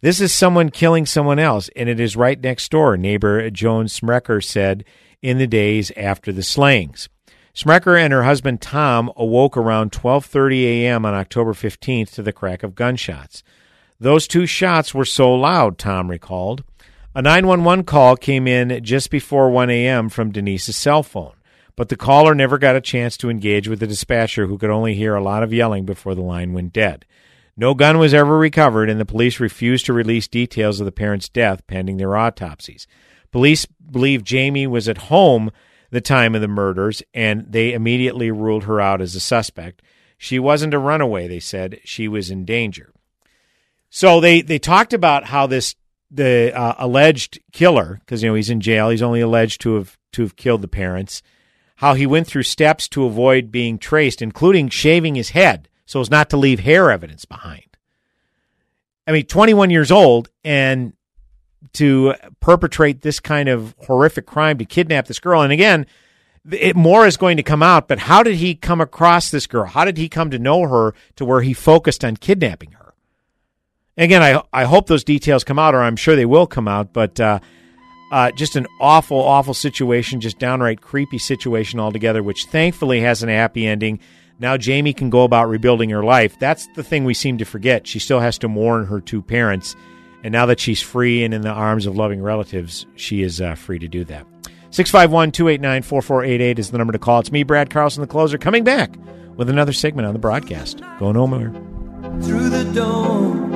[0.00, 4.44] This is someone killing someone else, and it is right next door, neighbor Joan Smrecker
[4.44, 4.84] said
[5.22, 7.08] in the days after the slayings.
[7.54, 11.06] Smrecker and her husband Tom awoke around 12:30 a.m.
[11.06, 13.42] on October 15th to the crack of gunshots.
[13.98, 16.64] Those two shots were so loud, Tom recalled.
[17.14, 20.08] A 911 call came in just before 1 a.m.
[20.08, 21.36] from Denise's cell phone
[21.76, 24.94] but the caller never got a chance to engage with the dispatcher, who could only
[24.94, 27.04] hear a lot of yelling before the line went dead.
[27.56, 31.28] No gun was ever recovered, and the police refused to release details of the parents'
[31.28, 32.86] death pending their autopsies.
[33.30, 35.50] Police believe Jayme was at home
[35.90, 39.82] the time of the murders, and they immediately ruled her out as a suspect.
[40.18, 41.80] She wasn't a runaway, they said.
[41.84, 42.92] She was in danger.
[43.96, 45.74] So they, they talked about how this
[46.10, 49.96] the uh, alleged killer, because you know he's in jail, he's only alleged to have
[50.12, 51.22] to have killed the parents
[51.76, 56.10] how he went through steps to avoid being traced, including shaving his head so as
[56.10, 57.64] not to leave hair evidence behind.
[59.06, 60.92] I mean, 21 years old and
[61.72, 65.40] to perpetrate this kind of horrific crime to kidnap this girl.
[65.40, 65.86] And again,
[66.50, 69.64] it, more is going to come out, but how did he come across this girl?
[69.64, 72.85] How did he come to know her to where he focused on kidnapping her?
[73.98, 76.92] Again, I, I hope those details come out, or I'm sure they will come out,
[76.92, 77.40] but uh,
[78.12, 83.30] uh, just an awful, awful situation, just downright creepy situation altogether, which thankfully has an
[83.30, 83.98] happy ending.
[84.38, 86.38] Now Jayme can go about rebuilding her life.
[86.38, 87.86] That's the thing we seem to forget.
[87.86, 89.74] She still has to mourn her two parents.
[90.22, 93.54] And now that she's free and in the arms of loving relatives, she is uh,
[93.54, 94.26] free to do that.
[94.70, 97.20] 651 289 4488 is the number to call.
[97.20, 98.94] It's me, Brad Carlson, the closer, coming back
[99.36, 100.82] with another segment on the broadcast.
[100.98, 101.50] Go nowhere.
[102.22, 103.55] Through the dome.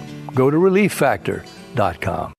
[0.33, 2.33] Go to relieffactor.com.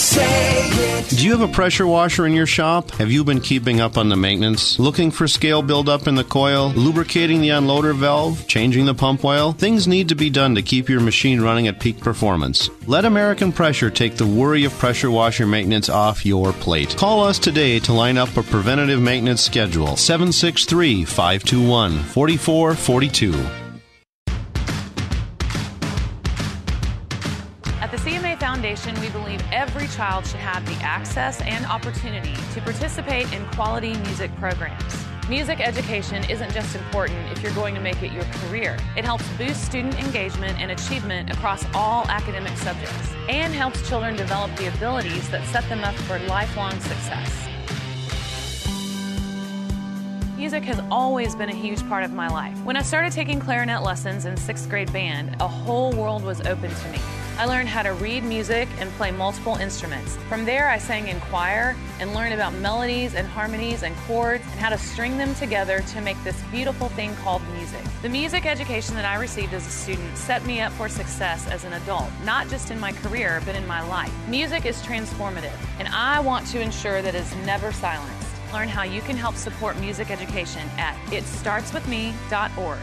[0.00, 2.90] Do you have a pressure washer in your shop?
[2.92, 4.78] Have you been keeping up on the maintenance?
[4.78, 6.70] Looking for scale buildup in the coil?
[6.70, 8.46] Lubricating the unloader valve?
[8.46, 9.52] Changing the pump oil?
[9.52, 12.70] Things need to be done to keep your machine running at peak performance.
[12.86, 16.96] Let American Pressure take the worry of pressure washer maintenance off your plate.
[16.96, 19.96] Call us today to line up a preventative maintenance schedule.
[19.96, 23.59] 763 521 4442.
[30.00, 35.04] Child should have the access and opportunity to participate in quality music programs.
[35.28, 38.78] Music education isn't just important if you're going to make it your career.
[38.96, 44.56] It helps boost student engagement and achievement across all academic subjects and helps children develop
[44.56, 47.46] the abilities that set them up for lifelong success.
[50.34, 52.58] Music has always been a huge part of my life.
[52.64, 56.74] When I started taking clarinet lessons in sixth grade band, a whole world was open
[56.74, 57.00] to me.
[57.38, 60.16] I learned how to read music and play multiple instruments.
[60.28, 64.60] From there, I sang in choir and learned about melodies and harmonies and chords and
[64.60, 67.82] how to string them together to make this beautiful thing called music.
[68.02, 71.64] The music education that I received as a student set me up for success as
[71.64, 74.12] an adult, not just in my career, but in my life.
[74.28, 78.28] Music is transformative, and I want to ensure that it's never silenced.
[78.52, 82.78] Learn how you can help support music education at itstartswithme.org.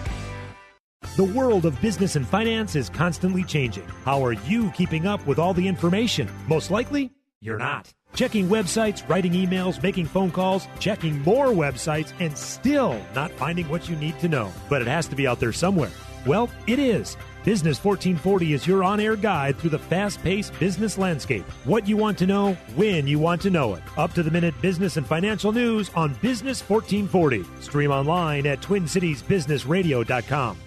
[1.17, 3.87] The world of business and finance is constantly changing.
[4.05, 6.29] How are you keeping up with all the information?
[6.47, 7.09] Most likely,
[7.41, 7.91] you're not.
[8.13, 13.89] Checking websites, writing emails, making phone calls, checking more websites, and still not finding what
[13.89, 14.53] you need to know.
[14.69, 15.89] But it has to be out there somewhere.
[16.27, 17.17] Well, it is.
[17.43, 21.45] Business 1440 is your on air guide through the fast paced business landscape.
[21.63, 23.81] What you want to know, when you want to know it.
[23.97, 27.43] Up to the minute business and financial news on Business 1440.
[27.59, 30.57] Stream online at TwinCitiesBusinessRadio.com.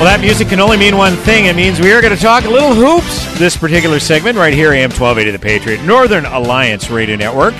[0.00, 1.44] Well, that music can only mean one thing.
[1.44, 4.72] It means we are going to talk a little hoops this particular segment right here,
[4.72, 7.52] AM 1280 The Patriot, Northern Alliance Radio Network.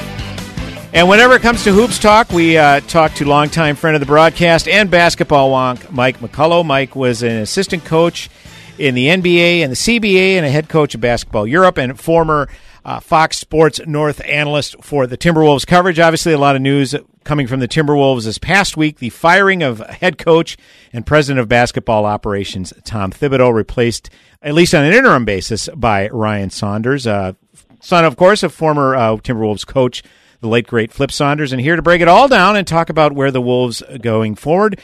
[0.94, 4.06] And whenever it comes to hoops talk, we uh, talk to longtime friend of the
[4.06, 6.64] broadcast and basketball wonk, Mike McCollow.
[6.64, 8.30] Mike was an assistant coach
[8.78, 12.48] in the NBA and the CBA and a head coach of Basketball Europe and former
[12.84, 15.98] uh, Fox Sports North analyst for the Timberwolves coverage.
[15.98, 18.98] Obviously, a lot of news coming from the Timberwolves this past week.
[18.98, 20.56] The firing of head coach
[20.92, 24.10] and president of basketball operations Tom Thibodeau, replaced
[24.42, 27.34] at least on an interim basis by Ryan Saunders, uh,
[27.80, 30.02] son, of course, of former uh, Timberwolves coach,
[30.40, 31.52] the late great Flip Saunders.
[31.52, 34.80] And here to break it all down and talk about where the Wolves going forward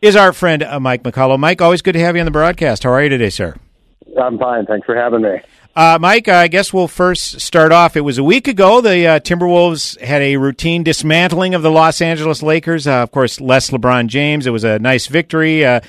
[0.00, 1.38] is our friend uh, Mike McCollow.
[1.38, 2.84] Mike, always good to have you on the broadcast.
[2.84, 3.54] How are you today, sir?
[4.20, 4.66] I'm fine.
[4.66, 5.40] Thanks for having me.
[5.76, 7.96] Uh, Mike, I guess we'll first start off.
[7.96, 8.80] It was a week ago.
[8.80, 12.86] The uh, Timberwolves had a routine dismantling of the Los Angeles Lakers.
[12.86, 14.46] Uh, of course, less LeBron James.
[14.46, 15.64] It was a nice victory.
[15.64, 15.80] Uh,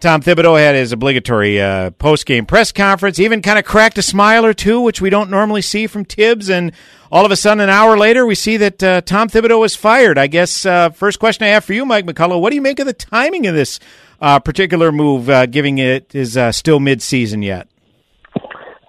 [0.00, 4.02] Tom Thibodeau had his obligatory uh, post game press conference, even kind of cracked a
[4.02, 6.48] smile or two, which we don't normally see from Tibbs.
[6.48, 6.72] And
[7.12, 10.16] all of a sudden, an hour later, we see that uh, Tom Thibodeau was fired.
[10.16, 12.80] I guess uh, first question I have for you, Mike McCollow, what do you make
[12.80, 13.78] of the timing of this
[14.22, 17.68] uh, particular move, giving it is still mid season yet?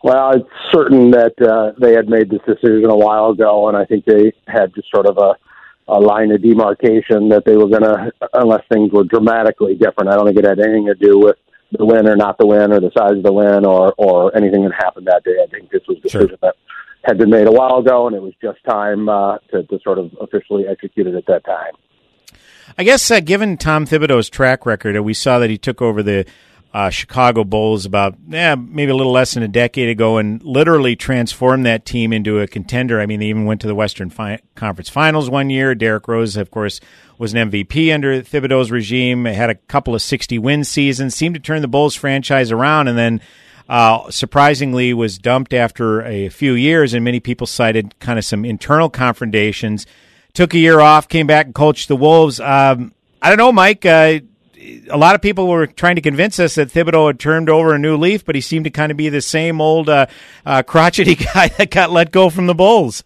[0.05, 3.85] Well, it's certain that uh, they had made this decision a while ago, and I
[3.85, 5.33] think they had just sort of a
[5.87, 10.09] a line of demarcation that they were going to, unless things were dramatically different.
[10.09, 11.37] I don't think it had anything to do with
[11.71, 14.63] the win or not the win or the size of the win or or anything
[14.65, 15.37] that happened that day.
[15.41, 16.37] I think this was a decision sure.
[16.43, 16.55] that
[17.03, 19.97] had been made a while ago, and it was just time uh, to, to sort
[19.97, 21.73] of officially execute it at that time.
[22.77, 26.03] I guess, uh, given Tom Thibodeau's track record, and we saw that he took over
[26.03, 26.27] the
[26.75, 30.97] uh, Chicago Bulls about yeah, maybe a little less than a decade ago and literally
[30.97, 32.99] transformed that team into a contender.
[32.99, 35.73] I mean, they even went to the Western fi- Conference Finals one year.
[35.73, 36.81] Derrick Rose, of course,
[37.17, 39.23] was an MVP under Thibodeau's regime.
[39.23, 42.97] Had a couple of 60 win seasons, seemed to turn the Bulls franchise around, and
[42.97, 43.21] then
[43.69, 46.93] uh, surprisingly was dumped after a few years.
[46.93, 49.87] And many people cited kind of some internal confrontations.
[50.33, 52.41] Took a year off, came back and coached the Wolves.
[52.41, 53.85] Um, I don't know, Mike.
[53.85, 54.19] Uh,
[54.89, 57.79] a lot of people were trying to convince us that Thibodeau had turned over a
[57.79, 60.07] new leaf, but he seemed to kind of be the same old uh,
[60.45, 63.03] uh, crotchety guy that got let go from the Bulls.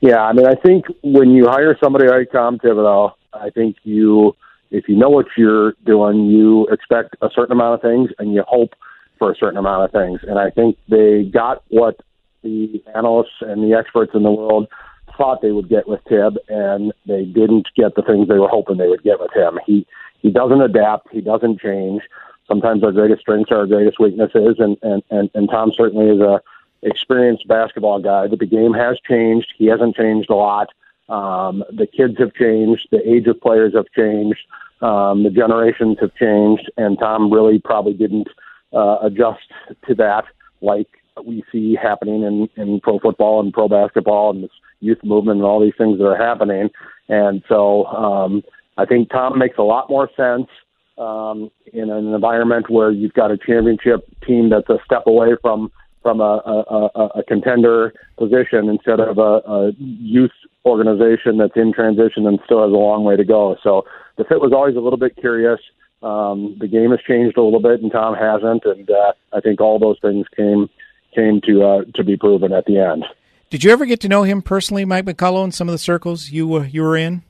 [0.00, 4.34] Yeah, I mean, I think when you hire somebody like Tom Thibodeau, I think you,
[4.70, 8.42] if you know what you're doing, you expect a certain amount of things and you
[8.46, 8.70] hope
[9.18, 10.20] for a certain amount of things.
[10.26, 12.00] And I think they got what
[12.42, 14.68] the analysts and the experts in the world
[15.16, 18.78] thought they would get with Tib, and they didn't get the things they were hoping
[18.78, 19.58] they would get with him.
[19.66, 19.86] He
[20.20, 21.08] he doesn't adapt.
[21.12, 22.02] He doesn't change.
[22.46, 26.20] Sometimes our greatest strengths are our greatest weaknesses, and and and, and Tom certainly is
[26.20, 26.40] a
[26.82, 28.26] experienced basketball guy.
[28.26, 29.52] But the game has changed.
[29.56, 30.68] He hasn't changed a lot.
[31.08, 32.88] Um, the kids have changed.
[32.90, 34.40] The age of players have changed.
[34.80, 38.28] Um, the generations have changed, and Tom really probably didn't
[38.72, 39.40] uh, adjust
[39.88, 40.24] to that
[40.62, 40.88] like
[41.24, 44.50] we see happening in, in pro football and pro basketball and this
[44.80, 46.70] youth movement and all these things that are happening.
[47.08, 48.42] And so um,
[48.80, 50.48] I think Tom makes a lot more sense
[50.96, 55.70] um, in an environment where you've got a championship team that's a step away from
[56.02, 60.30] from a, a, a, contender position instead of a, a youth
[60.64, 63.54] organization that's in transition and still has a long way to go.
[63.62, 63.84] So
[64.16, 65.60] the fit was always a little bit curious.
[66.02, 69.60] Um, the game has changed a little bit, and Tom hasn't, and uh, I think
[69.60, 70.70] all those things came
[71.14, 73.04] came to uh, to be proven at the end.
[73.50, 76.30] Did you ever get to know him personally, Mike McCollow, in some of the circles
[76.30, 77.24] you were you were in?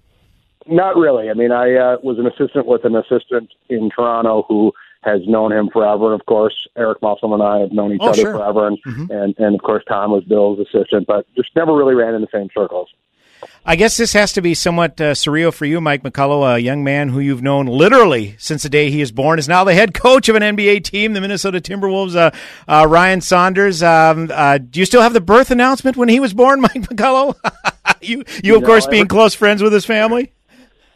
[0.67, 1.31] Not really.
[1.31, 5.53] I mean, I uh, was an assistant with an assistant in Toronto who has known
[5.53, 6.13] him forever.
[6.13, 8.33] And Of course, Eric Musselman and I have known each oh, other sure.
[8.35, 9.11] forever, and, mm-hmm.
[9.11, 12.29] and and of course Tom was Bill's assistant, but just never really ran in the
[12.33, 12.89] same circles.
[13.65, 16.85] I guess this has to be somewhat uh, surreal for you, Mike McCollow, a young
[16.85, 19.95] man who you've known literally since the day he is born, is now the head
[19.95, 22.15] coach of an NBA team, the Minnesota Timberwolves.
[22.15, 22.31] Uh,
[22.69, 26.35] uh, Ryan Saunders, um, uh, do you still have the birth announcement when he was
[26.35, 27.35] born, Mike McCollow?
[28.03, 30.33] you, you, You of know, course, being close friends with his family.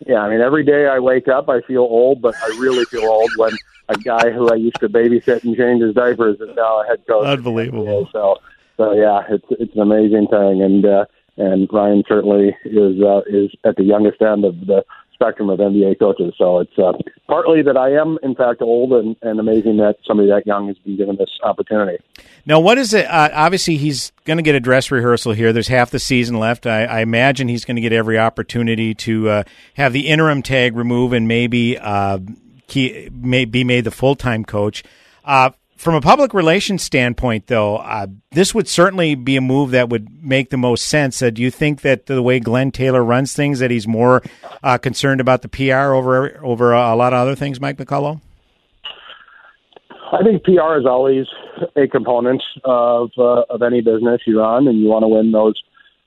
[0.07, 3.05] Yeah, I mean, every day I wake up, I feel old, but I really feel
[3.05, 3.53] old when
[3.88, 7.07] a guy who I used to babysit and change his diapers is now a head
[7.07, 7.26] coach.
[7.26, 8.09] Unbelievable.
[8.12, 8.38] So,
[8.76, 11.05] so yeah, it's it's an amazing thing, and uh,
[11.36, 14.84] and Ryan certainly is uh, is at the youngest end of the
[15.14, 16.34] spectrum of NBA coaches.
[16.36, 16.92] So it's uh,
[17.26, 20.76] partly that I am, in fact, old, and, and amazing that somebody that young has
[20.78, 22.02] been given this opportunity.
[22.44, 23.06] Now, what is it?
[23.06, 25.52] Uh, obviously, he's going to get a dress rehearsal here.
[25.52, 26.66] There's half the season left.
[26.66, 29.42] I, I imagine he's going to get every opportunity to uh,
[29.74, 32.18] have the interim tag removed and maybe uh,
[32.66, 34.82] key, may be made the full time coach.
[35.85, 39.89] Uh, from a public relations standpoint, though, uh, this would certainly be a move that
[39.89, 41.20] would make the most sense.
[41.22, 44.22] Uh, do you think that the way Glenn Taylor runs things, that he's more
[44.62, 48.20] uh, concerned about the PR over over a lot of other things, Mike McCollow?
[50.12, 51.26] I think PR is always
[51.76, 55.61] a component of uh, of any business you run, and you want to win those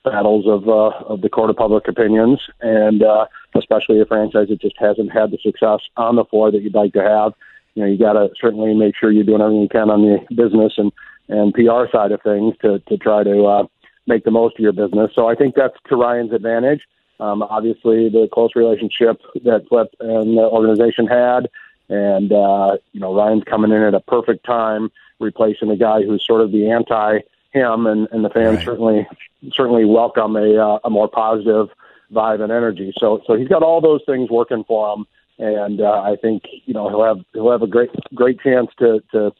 [0.03, 3.25] battles of uh, of the court of public opinions, and uh,
[3.55, 6.93] especially a franchise that just hasn't had the success on the floor that you'd like
[6.93, 7.33] to have.
[7.77, 10.35] You know, you got to certainly make sure you're doing everything you can on the
[10.35, 10.91] business and
[11.29, 13.63] and PR side of things to to try to uh,
[14.07, 15.11] make the most of your business.
[15.13, 16.81] So I think that's to Ryan's advantage.
[17.19, 21.49] Um, obviously, the close relationship that Flip and the organization had,
[21.87, 26.25] and uh, you know Ryan's coming in at a perfect time, replacing a guy who's
[26.25, 27.19] sort of the anti
[27.51, 29.07] him, and, and the fans certainly
[29.53, 31.69] certainly welcome a uh, a more positive
[32.11, 32.91] vibe and energy.
[32.97, 35.05] So so he's got all those things working for him,
[35.39, 39.01] and uh, I think you know he'll have he'll have a great great chance to
[39.11, 39.31] to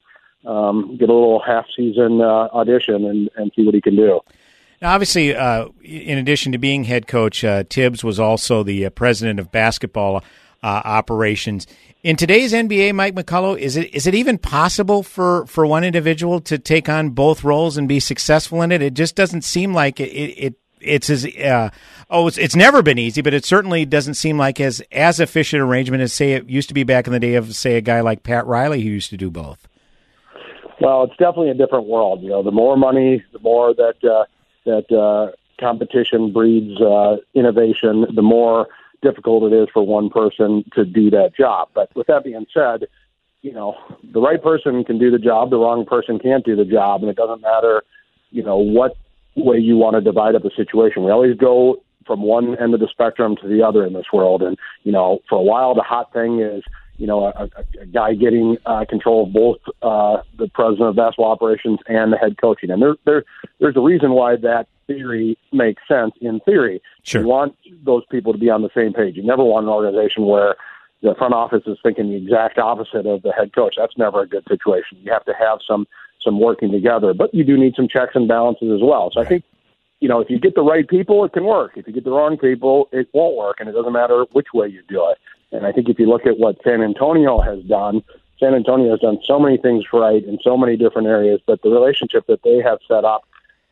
[0.49, 4.19] um, get a little half season uh, audition and, and see what he can do.
[4.81, 8.89] Now, obviously, uh, in addition to being head coach, uh, Tibbs was also the uh,
[8.91, 10.23] president of basketball
[10.61, 11.65] uh, operations.
[12.03, 16.39] In today's NBA, Mike McCollow, is it is it even possible for, for one individual
[16.41, 18.81] to take on both roles and be successful in it?
[18.81, 20.11] It just doesn't seem like it.
[20.13, 21.69] it, it's as uh,
[22.09, 25.61] oh, it's, it's never been easy, but it certainly doesn't seem like as as efficient
[25.61, 28.01] arrangement as say it used to be back in the day of say a guy
[28.01, 29.67] like Pat Riley who used to do both.
[30.79, 32.21] Well, it's definitely a different world.
[32.21, 34.25] You know, the more money, the more that uh,
[34.65, 38.67] that uh, competition breeds uh, innovation, the more
[39.01, 41.69] difficult it is for one person to do that job.
[41.73, 42.87] But with that being said,
[43.41, 46.65] you know, the right person can do the job, the wrong person can't do the
[46.65, 47.83] job, and it doesn't matter,
[48.31, 48.97] you know, what
[49.37, 51.03] way you want to divide up a situation.
[51.03, 54.41] We always go from one end of the spectrum to the other in this world,
[54.41, 56.63] and you know, for a while the hot thing is
[56.97, 60.95] you know, a, a, a guy getting uh, control of both uh, the president of
[60.95, 62.71] basketball operations and the head coaching.
[62.71, 63.23] And there, there,
[63.59, 66.81] there's a reason why that theory makes sense in theory.
[67.03, 67.21] Sure.
[67.21, 69.15] You want those people to be on the same page.
[69.15, 70.55] You never want an organization where
[71.03, 73.75] the front office is thinking the exact opposite of the head coach.
[73.77, 74.97] That's never a good situation.
[75.01, 75.87] You have to have some
[76.27, 79.09] some working together, but you do need some checks and balances as well.
[79.13, 79.43] So I think
[79.99, 81.71] you know, if you get the right people, it can work.
[81.75, 84.67] If you get the wrong people, it won't work, and it doesn't matter which way
[84.67, 85.17] you do it.
[85.51, 88.03] And I think if you look at what San Antonio has done,
[88.39, 91.69] San Antonio has done so many things right in so many different areas, but the
[91.69, 93.26] relationship that they have set up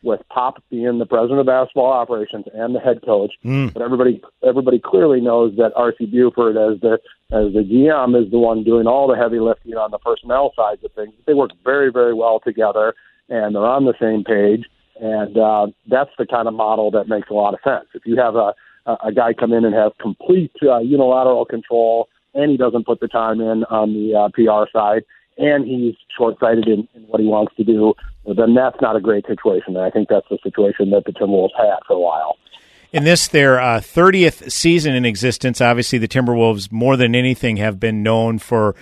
[0.05, 3.73] with Pop being the president of basketball operations and the head coach, mm.
[3.73, 6.99] but everybody everybody clearly knows that RC Buford as the
[7.31, 10.77] as the GM is the one doing all the heavy lifting on the personnel side
[10.83, 11.13] of things.
[11.25, 12.93] They work very very well together,
[13.27, 14.65] and they're on the same page.
[15.01, 17.87] And uh, that's the kind of model that makes a lot of sense.
[17.93, 18.53] If you have a
[18.85, 23.07] a guy come in and have complete uh, unilateral control, and he doesn't put the
[23.07, 25.03] time in on the uh, PR side,
[25.37, 27.93] and he's short-sighted in, in what he wants to do,
[28.25, 29.75] then that's not a great situation.
[29.75, 32.37] And I think that's the situation that the Timberwolves had for a while.
[32.91, 37.79] In this, their uh, 30th season in existence, obviously the Timberwolves, more than anything, have
[37.79, 38.75] been known for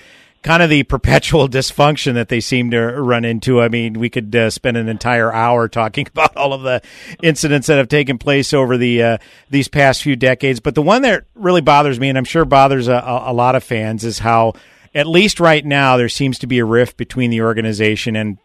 [0.43, 3.59] kind of the perpetual dysfunction that they seem to run into.
[3.59, 6.81] I mean, we could uh, spend an entire hour talking about all of the
[7.23, 9.17] incidents that have taken place over the uh,
[9.49, 10.59] these past few decades.
[10.59, 13.63] But the one that really bothers me, and I'm sure bothers a, a lot of
[13.63, 14.53] fans, is how,
[14.95, 18.37] at least right now, there seems to be a rift between the organization and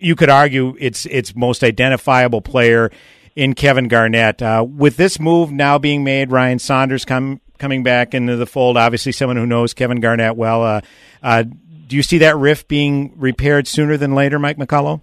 [0.00, 2.90] you could argue its its most identifiable player
[3.34, 4.42] in Kevin Garnett.
[4.42, 8.76] Uh, with this move now being made, Ryan Saunders come coming back into the fold.
[8.76, 10.62] Obviously, someone who knows Kevin Garnett well.
[10.62, 10.80] Uh,
[11.22, 15.00] uh, do you see that rift being repaired sooner than later, Mike McCollow?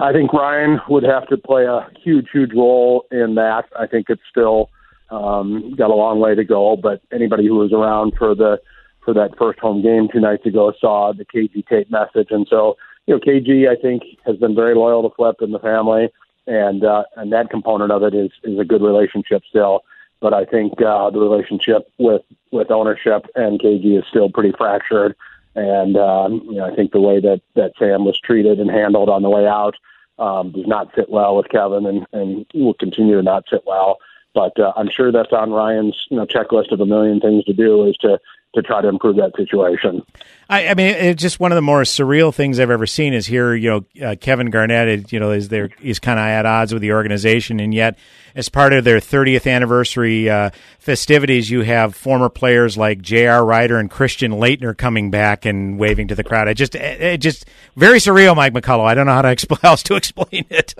[0.00, 3.64] I think Ryan would have to play a huge, huge role in that.
[3.76, 4.70] I think it's still
[5.10, 8.60] um, got a long way to go, but anybody who was around for the
[9.04, 12.76] for that first home game two nights ago saw the KG tape message, and so
[13.06, 16.08] you know KG I think has been very loyal to Flip and the family,
[16.46, 19.82] and uh, and that component of it is is a good relationship still
[20.20, 25.14] but I think uh, the relationship with with ownership and KG is still pretty fractured.
[25.54, 29.08] And um, you know, I think the way that that Sam was treated and handled
[29.08, 29.76] on the way out
[30.18, 33.98] um, does not sit well with Kevin, and and will continue to not sit well.
[34.34, 37.52] But uh, I'm sure that's on Ryan's you know checklist of a million things to
[37.52, 38.18] do is to
[38.54, 40.02] to try to improve that situation.
[40.48, 43.26] I, I mean, it's just one of the more surreal things I've ever seen is
[43.26, 43.54] here.
[43.54, 46.80] You know, uh, Kevin Garnett, you know, is there he's kind of at odds with
[46.80, 47.98] the organization, and yet
[48.34, 53.44] as part of their 30th anniversary uh, festivities, you have former players like J.R.
[53.44, 56.48] Rider and Christian Laettner coming back and waving to the crowd.
[56.48, 57.46] I just, it, it just
[57.76, 58.84] very surreal, Mike McCollow.
[58.84, 60.74] I don't know how to explain else to explain it.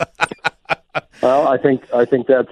[1.22, 2.48] well, I think I think that's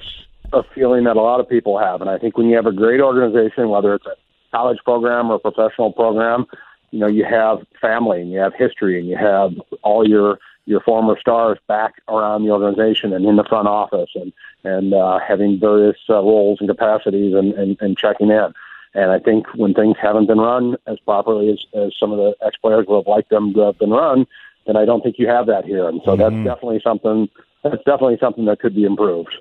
[0.52, 2.72] a feeling that a lot of people have, and I think when you have a
[2.72, 4.14] great organization, whether it's a
[4.56, 6.46] college program or professional program,
[6.90, 9.52] you know, you have family and you have history and you have
[9.82, 10.38] all your
[10.68, 14.32] your former stars back around the organization and in the front office and
[14.64, 18.52] and uh, having various uh, roles and capacities and, and, and checking in.
[18.94, 22.34] And I think when things haven't been run as properly as, as some of the
[22.44, 24.26] ex players would have liked them to have been run,
[24.66, 25.86] then I don't think you have that here.
[25.86, 26.22] And so mm-hmm.
[26.22, 27.28] that's definitely something
[27.62, 29.34] that's definitely something that could be improved.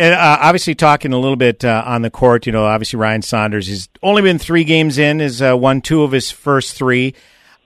[0.00, 3.20] And uh, obviously, talking a little bit uh, on the court, you know, obviously Ryan
[3.20, 7.14] Saunders has only been three games in, has uh, won two of his first three.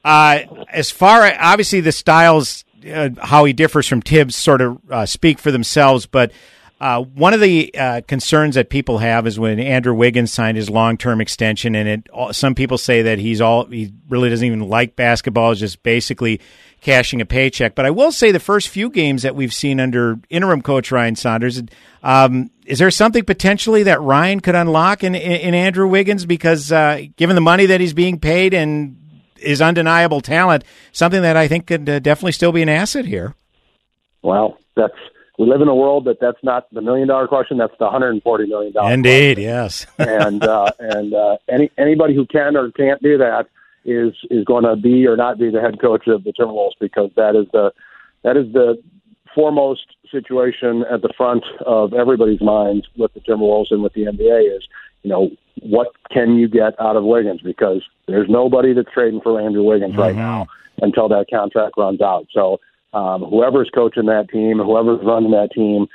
[0.05, 5.07] Uh, as far obviously the styles, uh, how he differs from Tibbs, sort of uh,
[5.07, 6.07] speak for themselves.
[6.07, 6.33] But
[6.81, 11.77] one of the concerns that people have is when Andrew Wiggins signed his long-term extension,
[11.77, 15.85] and it, some people say that he's all he really doesn't even like basketball, just
[15.85, 16.41] basically
[16.85, 17.75] cashing a paycheck.
[17.75, 21.17] But I will say the first few games that we've seen under interim coach Ryan
[21.17, 21.61] Saunders,
[22.03, 26.27] um, is there something potentially that Ryan could unlock in, in, in Andrew Wiggins?
[26.27, 28.97] Because uh, given the money that he's being paid and
[29.37, 30.63] his undeniable talent,
[30.93, 33.35] something that I think could uh, definitely still be an asset here.
[34.23, 34.95] Well, that's
[35.39, 37.59] we live in a world that that's not the million dollar question.
[37.59, 38.93] That's the hundred and forty million dollar.
[38.93, 39.87] Indeed, yes.
[39.99, 43.49] and uh, and uh, any anybody who can or can't do that
[43.85, 47.11] is is going to be or not be the head coach of the Timberwolves because
[47.17, 47.73] that is the
[48.23, 48.83] that is the
[49.35, 54.57] foremost situation at the front of everybody's minds with the Timberwolves and with the NBA
[54.57, 54.67] is
[55.03, 55.31] you know
[55.61, 59.93] what can you get out of Wiggins because there's nobody that's trading for Andrew Wiggins
[59.93, 60.01] mm-hmm.
[60.01, 60.47] right now
[60.83, 62.27] until that contract runs out.
[62.33, 62.61] So
[62.93, 65.87] um, whoever's coaching that team, whoever's running that team,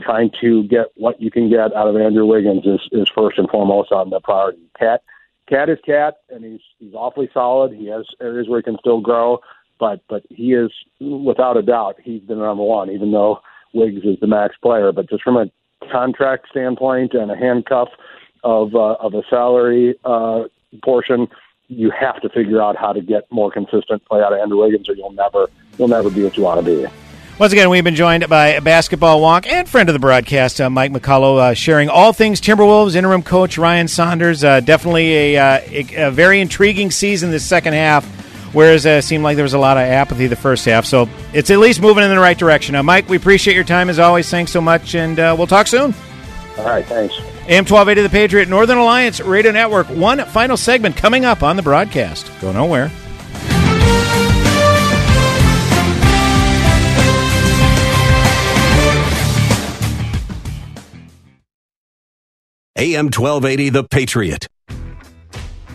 [0.00, 3.48] trying to get what you can get out of Andrew Wiggins is, is first and
[3.48, 4.60] foremost on the priority.
[4.78, 5.02] Cat,
[5.48, 7.72] Cat is Cat, and he's he's awfully solid.
[7.72, 9.40] He has areas where he can still grow,
[9.78, 10.70] but but he is
[11.00, 12.90] without a doubt he's the number one.
[12.90, 13.40] Even though
[13.72, 15.46] Wiggs is the max player, but just from a
[15.90, 17.88] contract standpoint and a handcuff
[18.42, 20.44] of uh, of a salary uh,
[20.82, 21.28] portion,
[21.68, 24.88] you have to figure out how to get more consistent play out of Andrew Wiggins,
[24.88, 25.46] or you'll never
[25.78, 27.05] you'll never be what you want to be.
[27.38, 30.90] Once again, we've been joined by basketball walk and friend of the broadcast, uh, Mike
[30.90, 32.96] McCollow, uh, sharing all things Timberwolves.
[32.96, 34.42] Interim coach Ryan Saunders.
[34.42, 38.06] Uh, definitely a, uh, a, a, very intriguing season this second half,
[38.54, 40.86] whereas uh, it seemed like there was a lot of apathy the first half.
[40.86, 42.72] So it's at least moving in the right direction.
[42.72, 44.30] Now, Mike, we appreciate your time as always.
[44.30, 45.94] Thanks so much, and uh, we'll talk soon.
[46.56, 47.18] All right, thanks.
[47.48, 49.88] AM 1280 The Patriot, Northern Alliance Radio Network.
[49.88, 52.30] One final segment coming up on the broadcast.
[52.40, 52.90] Go nowhere.
[62.78, 64.48] AM 1280 The Patriot.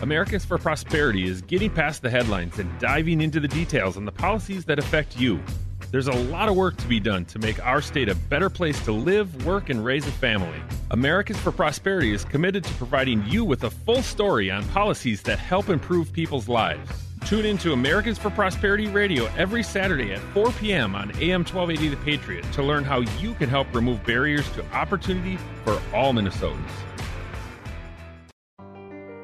[0.02, 4.12] Americans for Prosperity is getting past the headlines and diving into the details on the
[4.12, 5.42] policies that affect you.
[5.90, 8.80] There's a lot of work to be done to make our state a better place
[8.84, 10.62] to live, work, and raise a family.
[10.92, 15.40] Americans for Prosperity is committed to providing you with a full story on policies that
[15.40, 16.88] help improve people's lives.
[17.26, 20.94] Tune in to Americans for Prosperity Radio every Saturday at 4 p.m.
[20.94, 25.36] on AM 1280 The Patriot to learn how you can help remove barriers to opportunity
[25.64, 26.70] for all Minnesotans.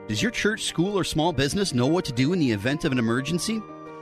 [0.09, 2.93] Does your church, school, or small business know what to do in the event of
[2.93, 3.61] an emergency?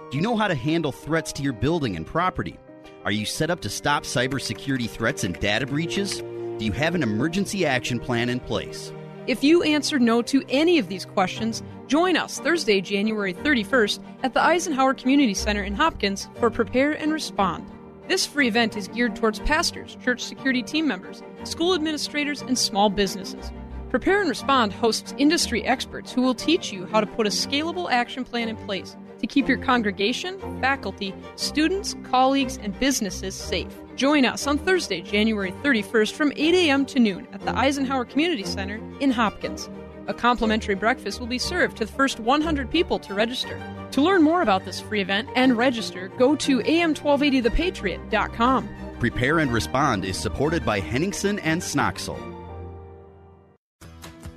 [0.08, 2.60] Do you know how to handle threats to your building and property?
[3.04, 6.20] Are you set up to stop cybersecurity threats and data breaches?
[6.58, 8.92] Do you have an emergency action plan in place?
[9.26, 14.32] If you answered no to any of these questions, join us Thursday, January 31st at
[14.32, 17.68] the Eisenhower Community Center in Hopkins for Prepare and Respond.
[18.06, 22.90] This free event is geared towards pastors, church security team members, school administrators, and small
[22.90, 23.50] businesses.
[23.90, 27.90] Prepare and Respond hosts industry experts who will teach you how to put a scalable
[27.90, 33.74] action plan in place to keep your congregation, faculty, students, colleagues, and businesses safe.
[33.94, 36.84] Join us on Thursday, January 31st from 8 a.m.
[36.86, 39.70] to noon at the Eisenhower Community Center in Hopkins.
[40.08, 43.60] A complimentary breakfast will be served to the first 100 people to register.
[43.92, 48.68] To learn more about this free event and register, go to am1280thepatriot.com.
[48.98, 52.35] Prepare and Respond is supported by Henningson and Snoxell.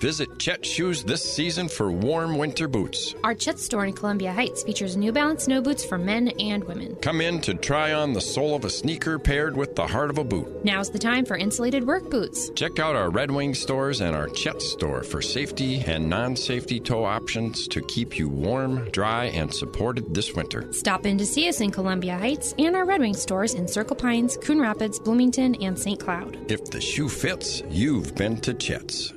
[0.00, 3.16] Visit Chet Shoes this season for warm winter boots.
[3.24, 6.94] Our Chet store in Columbia Heights features New Balance snow boots for men and women.
[6.96, 10.18] Come in to try on the sole of a sneaker paired with the heart of
[10.18, 10.64] a boot.
[10.64, 12.50] Now's the time for insulated work boots.
[12.50, 16.78] Check out our Red Wing stores and our Chet store for safety and non safety
[16.78, 20.72] toe options to keep you warm, dry, and supported this winter.
[20.72, 23.96] Stop in to see us in Columbia Heights and our Red Wing stores in Circle
[23.96, 25.98] Pines, Coon Rapids, Bloomington, and St.
[25.98, 26.38] Cloud.
[26.48, 29.12] If the shoe fits, you've been to Chet's.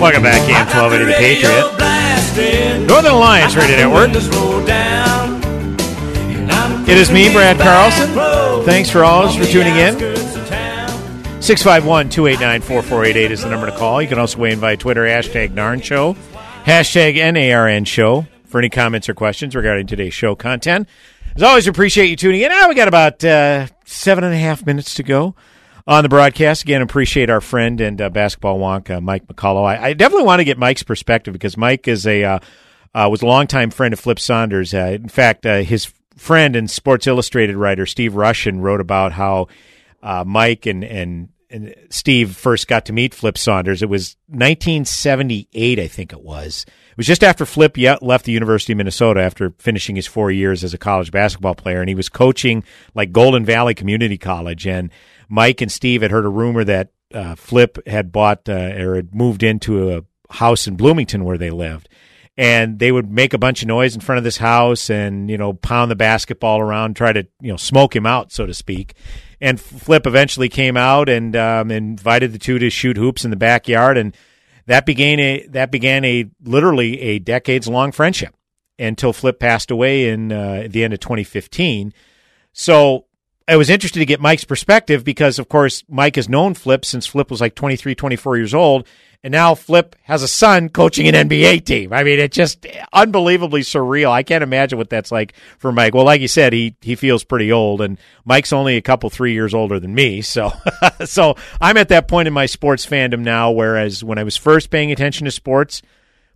[0.00, 2.86] Welcome back, AM 1280 The Patriot.
[2.86, 4.08] Northern Alliance Radio Network.
[6.88, 8.64] It is me, Brad Carlson.
[8.64, 9.98] Thanks for all for tuning in.
[11.42, 14.00] 651 289 4488 is the number to call.
[14.00, 16.14] You can also weigh in via Twitter, hashtag NARN Show,
[16.64, 20.88] hashtag NARN Show for any comments or questions regarding today's show content.
[21.36, 22.48] As always, appreciate you tuning in.
[22.48, 25.34] Now we got about uh, seven and a half minutes to go
[25.86, 26.62] on the broadcast.
[26.62, 29.64] Again, appreciate our friend and uh, basketball wonk, uh, Mike McCollow.
[29.64, 32.38] I, I, definitely want to get Mike's perspective because Mike is a uh,
[32.94, 34.74] uh, was a longtime friend of Flip Saunders.
[34.74, 39.48] Uh, in fact, his friend and Sports Illustrated writer Steve Rushin wrote about how
[40.24, 43.82] Mike and and and Steve first got to meet Flip Saunders.
[43.82, 46.64] It was 1978, I think it was.
[47.00, 50.62] It was just after Flip left the University of Minnesota after finishing his four years
[50.62, 52.62] as a college basketball player, and he was coaching
[52.94, 54.66] like Golden Valley Community College.
[54.66, 54.90] And
[55.26, 59.14] Mike and Steve had heard a rumor that uh, Flip had bought uh, or had
[59.14, 61.88] moved into a house in Bloomington where they lived.
[62.36, 65.38] And they would make a bunch of noise in front of this house and, you
[65.38, 68.92] know, pound the basketball around, try to, you know, smoke him out, so to speak.
[69.40, 73.38] And Flip eventually came out and um, invited the two to shoot hoops in the
[73.38, 74.14] backyard, and
[74.66, 78.34] that began a that began a literally a decades long friendship
[78.78, 81.92] until Flip passed away in uh, the end of 2015.
[82.52, 83.06] So
[83.46, 87.06] I was interested to get Mike's perspective because, of course, Mike has known Flip since
[87.06, 88.86] Flip was like 23, 24 years old,
[89.22, 91.92] and now Flip has a son coaching an NBA team.
[91.92, 94.10] I mean, it's just unbelievably surreal.
[94.10, 95.94] I can't imagine what that's like for Mike.
[95.94, 99.32] Well, like you said, he he feels pretty old, and Mike's only a couple three
[99.32, 100.22] years older than me.
[100.22, 100.52] So,
[101.04, 103.50] so I'm at that point in my sports fandom now.
[103.50, 105.82] Whereas when I was first paying attention to sports,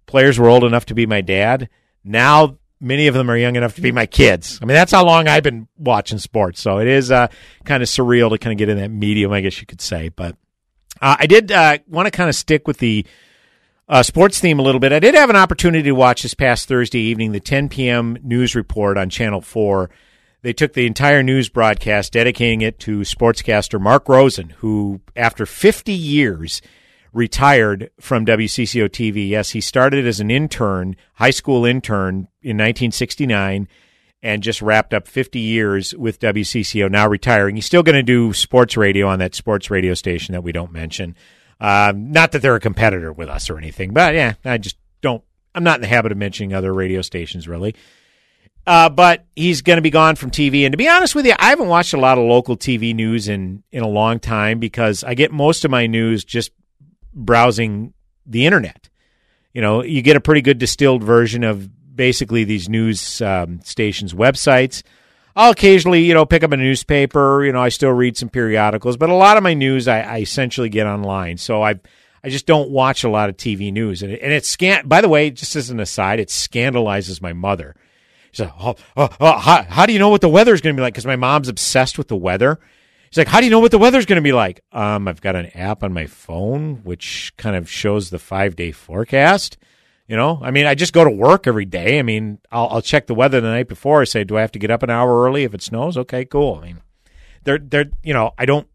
[0.07, 1.70] players were old enough to be my dad.
[2.05, 4.59] Now many of them are young enough to be my kids.
[4.61, 6.61] I mean, that's how long I've been watching sports.
[6.61, 7.28] So it is uh,
[7.64, 10.11] kind of surreal to kind of get in that medium, I guess you could say.
[10.11, 10.37] But
[11.01, 13.07] uh, I did uh, want to kind of stick with the
[13.89, 14.93] uh, sports theme a little bit.
[14.93, 18.17] I did have an opportunity to watch this past Thursday evening the 10 p.m.
[18.23, 19.91] news report on Channel 4.
[20.43, 25.93] They took the entire news broadcast, dedicating it to sportscaster Mark Rosen, who, after 50
[25.93, 26.61] years,
[27.13, 29.29] retired from WCCO TV.
[29.29, 33.69] Yes, he started as an intern, high school intern in 1969
[34.25, 37.57] and just wrapped up 50 years with WCCO, now retiring.
[37.57, 40.72] He's still going to do sports radio on that sports radio station that we don't
[40.72, 41.14] mention.
[41.61, 45.22] Um, not that they're a competitor with us or anything, but yeah, I just don't,
[45.55, 47.75] I'm not in the habit of mentioning other radio stations really.
[48.66, 50.64] Uh, but he's going to be gone from TV.
[50.64, 53.29] And to be honest with you, I haven't watched a lot of local TV news
[53.29, 56.51] in, in a long time because I get most of my news just
[57.12, 57.93] browsing
[58.25, 58.89] the internet.
[59.53, 64.15] You know, you get a pretty good distilled version of basically these news um, stations'
[64.15, 64.83] websites.
[65.37, 67.45] I'll occasionally, you know, pick up a newspaper.
[67.45, 70.19] You know, I still read some periodicals, but a lot of my news I, I
[70.21, 71.39] essentially get online.
[71.39, 71.81] So I,
[72.23, 74.87] I just don't watch a lot of TV news, and and it's scan.
[74.87, 77.75] By the way, just as an aside, it scandalizes my mother.
[78.31, 80.75] She's like, oh, oh, oh how, how do you know what the weather is going
[80.75, 80.95] to be like?
[80.95, 82.59] Because my mom's obsessed with the weather.
[83.11, 84.65] She's like, how do you know what the weather's going to be like?
[84.73, 88.73] Um, I've got an app on my phone which kind of shows the five day
[88.73, 89.57] forecast.
[90.07, 91.99] You know, I mean, I just go to work every day.
[91.99, 94.03] I mean, I'll, I'll check the weather the night before.
[94.03, 95.97] I say, do I have to get up an hour early if it snows?
[95.97, 96.61] Okay, cool.
[96.63, 96.81] I mean,
[97.45, 98.67] they're they're you know, I don't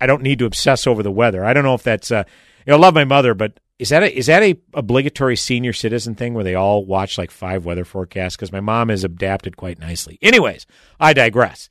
[0.00, 1.44] I don't need to obsess over the weather.
[1.44, 2.24] I don't know if that's uh,
[2.66, 5.72] you know, I love my mother, but is that a, is that a obligatory senior
[5.72, 8.34] citizen thing where they all watch like five weather forecasts?
[8.34, 10.18] Because my mom has adapted quite nicely.
[10.20, 10.66] Anyways,
[10.98, 11.68] I digress.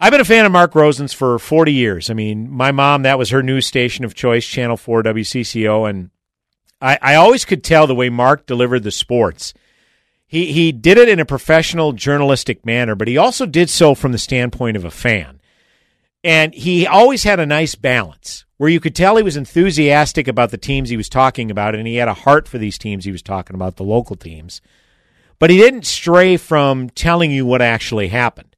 [0.00, 2.10] I've been a fan of Mark Rosen's for 40 years.
[2.10, 6.10] I mean, my mom, that was her news station of choice, Channel 4 WCCO, and
[6.80, 9.54] I, I always could tell the way Mark delivered the sports.
[10.26, 14.12] He he did it in a professional journalistic manner, but he also did so from
[14.12, 15.40] the standpoint of a fan.
[16.24, 20.50] And he always had a nice balance where you could tell he was enthusiastic about
[20.50, 23.12] the teams he was talking about and he had a heart for these teams he
[23.12, 24.60] was talking about, the local teams.
[25.38, 28.56] But he didn't stray from telling you what actually happened.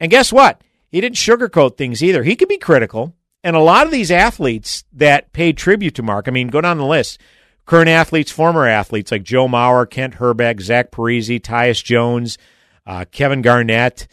[0.00, 0.62] And guess what?
[0.88, 2.22] He didn't sugarcoat things either.
[2.22, 3.14] He could be critical.
[3.44, 6.78] And a lot of these athletes that paid tribute to Mark, I mean, go down
[6.78, 7.20] the list
[7.66, 12.38] current athletes, former athletes like Joe Mauer, Kent Hrbek, Zach Parise, Tyus Jones,
[12.86, 14.06] uh, Kevin Garnett,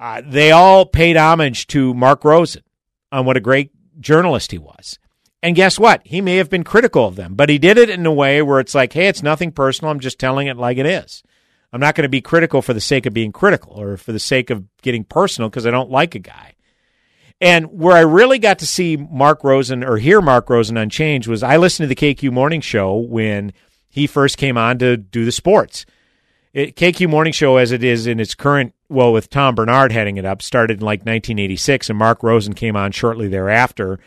[0.00, 2.62] uh, they all paid homage to Mark Rosen
[3.12, 3.70] on what a great
[4.00, 4.98] journalist he was.
[5.42, 6.02] And guess what?
[6.04, 8.60] He may have been critical of them, but he did it in a way where
[8.60, 9.90] it's like, hey, it's nothing personal.
[9.90, 11.22] I'm just telling it like it is.
[11.72, 14.18] I'm not going to be critical for the sake of being critical or for the
[14.18, 16.53] sake of getting personal because I don't like a guy.
[17.40, 21.42] And where I really got to see Mark Rosen or hear Mark Rosen Unchanged was
[21.42, 23.52] I listened to the KQ Morning Show when
[23.88, 25.84] he first came on to do the sports.
[26.52, 30.16] It, KQ Morning Show, as it is in its current, well, with Tom Bernard heading
[30.16, 33.98] it up, started in like 1986, and Mark Rosen came on shortly thereafter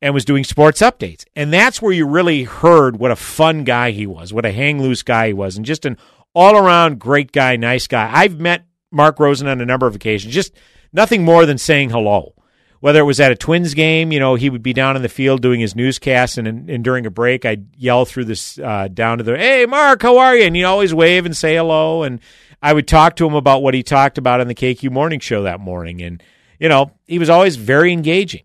[0.00, 1.26] and was doing sports updates.
[1.36, 4.80] And that's where you really heard what a fun guy he was, what a hang
[4.80, 5.98] loose guy he was, and just an
[6.34, 8.10] all around great guy, nice guy.
[8.10, 10.54] I've met Mark Rosen on a number of occasions, just
[10.92, 12.34] nothing more than saying hello
[12.80, 15.08] whether it was at a Twins game, you know, he would be down in the
[15.08, 19.18] field doing his newscast, and, and during a break, I'd yell through this uh, down
[19.18, 22.02] to the, "Hey, Mark, how are you?" And he'd always wave and say hello.
[22.02, 22.20] And
[22.62, 25.42] I would talk to him about what he talked about on the KQ Morning Show
[25.42, 26.22] that morning, and
[26.58, 28.42] you know, he was always very engaging,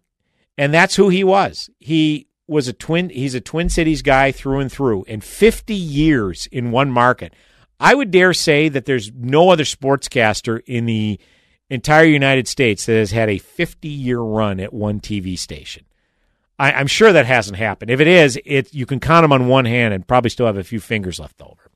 [0.58, 1.70] and that's who he was.
[1.80, 3.10] He was a twin.
[3.10, 7.34] He's a Twin Cities guy through and through, and 50 years in one market.
[7.80, 11.20] I would dare say that there's no other sportscaster in the
[11.70, 15.86] entire United States that has had a 50 year run at one TV station.
[16.58, 17.92] I, am sure that hasn't happened.
[17.92, 20.58] If it is, it you can count them on one hand and probably still have
[20.58, 21.70] a few fingers left over.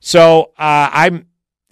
[0.00, 1.26] So uh, I'm,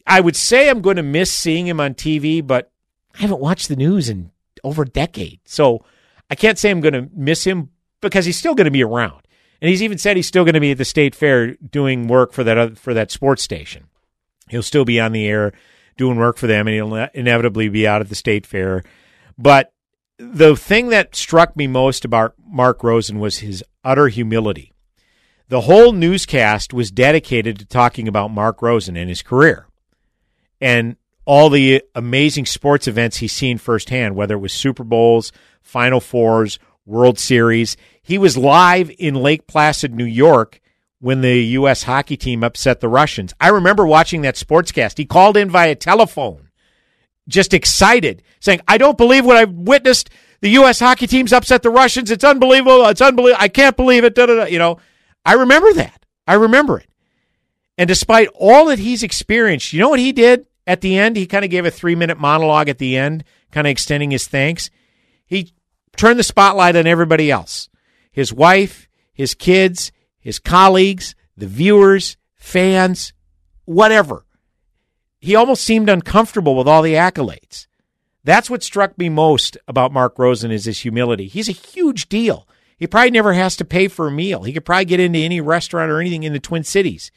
[0.06, 2.70] I would say I'm going to miss seeing him on TV, but
[3.14, 4.30] I haven't watched the news in
[4.62, 5.84] over a decade, so
[6.30, 7.70] I can't say I'm going to miss him
[8.00, 9.22] because he's still going to be around.
[9.60, 12.32] And he's even said he's still going to be at the state fair doing work
[12.32, 13.84] for that for that sports station.
[14.48, 15.52] He'll still be on the air
[15.98, 18.82] doing work for them, and he'll inevitably be out at the state fair.
[19.36, 19.72] But
[20.18, 24.72] the thing that struck me most about Mark Rosen was his utter humility.
[25.48, 29.66] The whole newscast was dedicated to talking about Mark Rosen and his career
[30.60, 35.32] and all the amazing sports events he's seen firsthand, whether it was Super Bowls,
[35.62, 37.76] Final Fours, World Series.
[38.02, 40.60] He was live in Lake Placid, New York
[41.00, 41.84] when the U.S.
[41.84, 43.32] hockey team upset the Russians.
[43.40, 44.98] I remember watching that sportscast.
[44.98, 46.50] He called in via telephone,
[47.28, 50.10] just excited, saying, I don't believe what I've witnessed.
[50.40, 50.80] The U.S.
[50.80, 52.10] hockey team's upset the Russians.
[52.10, 52.86] It's unbelievable.
[52.86, 53.42] It's unbelievable.
[53.42, 54.14] I can't believe it.
[54.14, 54.44] Da, da, da.
[54.44, 54.78] You know,
[55.24, 56.04] I remember that.
[56.26, 56.88] I remember it.
[57.76, 61.16] And despite all that he's experienced, you know what he did at the end?
[61.16, 64.26] He kind of gave a three minute monologue at the end, kind of extending his
[64.26, 64.68] thanks.
[65.26, 65.52] He
[65.96, 67.68] turned the spotlight on everybody else
[68.10, 73.12] his wife, his kids, his colleagues, the viewers, fans,
[73.64, 74.24] whatever.
[75.20, 77.66] He almost seemed uncomfortable with all the accolades.
[78.24, 81.28] That's what struck me most about Mark Rosen is his humility.
[81.28, 82.46] He's a huge deal.
[82.76, 84.44] He probably never has to pay for a meal.
[84.44, 87.10] He could probably get into any restaurant or anything in the Twin Cities.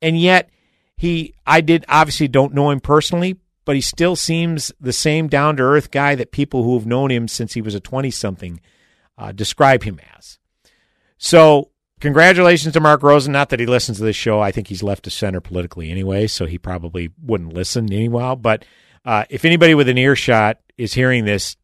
[0.00, 0.50] And yet
[0.96, 5.56] he I did obviously don't know him personally, but he still seems the same down
[5.56, 8.60] to earth guy that people who have known him since he was a 20 something
[9.18, 10.38] uh, describe him as.
[11.18, 11.70] So,
[12.00, 13.32] congratulations to Mark Rosen.
[13.32, 14.40] Not that he listens to this show.
[14.40, 18.34] I think he's left to center politically anyway, so he probably wouldn't listen anyway.
[18.38, 18.64] But
[19.04, 21.56] uh, if anybody with an earshot is hearing this,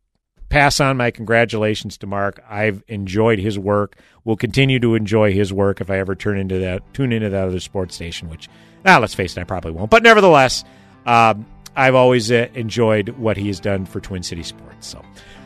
[0.48, 2.42] pass on my congratulations to Mark.
[2.48, 3.96] I've enjoyed his work.
[4.24, 7.48] Will continue to enjoy his work if I ever turn into that tune into that
[7.48, 8.28] other sports station.
[8.28, 8.48] Which,
[8.84, 9.90] ah, let's face it, I probably won't.
[9.90, 10.64] But nevertheless,
[11.06, 14.88] um, I've always uh, enjoyed what he has done for Twin City sports.
[14.88, 15.02] So.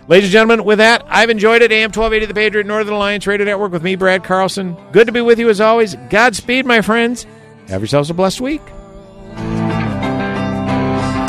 [0.06, 1.72] Ladies and gentlemen, with that, I've enjoyed it.
[1.72, 4.76] AM 1280 The Patriot Northern Alliance Radio Network with me, Brad Carlson.
[4.92, 5.94] Good to be with you as always.
[6.10, 7.26] Godspeed, my friends.
[7.68, 8.60] Have yourselves a blessed week.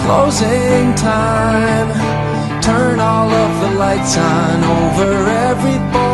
[0.06, 2.62] Closing time.
[2.62, 6.05] Turn all of the lights on over every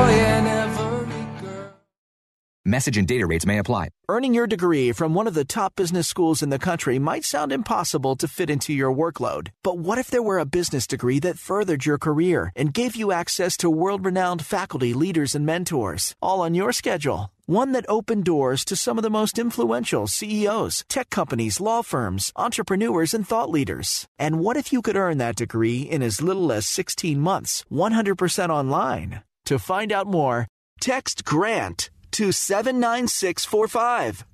[2.66, 3.90] Message and data rates may apply.
[4.08, 7.52] Earning your degree from one of the top business schools in the country might sound
[7.52, 9.48] impossible to fit into your workload.
[9.64, 13.12] But what if there were a business degree that furthered your career and gave you
[13.12, 17.32] access to world renowned faculty, leaders, and mentors, all on your schedule?
[17.48, 22.32] One that opened doors to some of the most influential CEOs, tech companies, law firms,
[22.36, 24.08] entrepreneurs, and thought leaders.
[24.20, 28.50] And what if you could earn that degree in as little as 16 months, 100%
[28.50, 29.24] online?
[29.46, 30.48] To find out more,
[30.80, 34.26] text GRANT to 79645.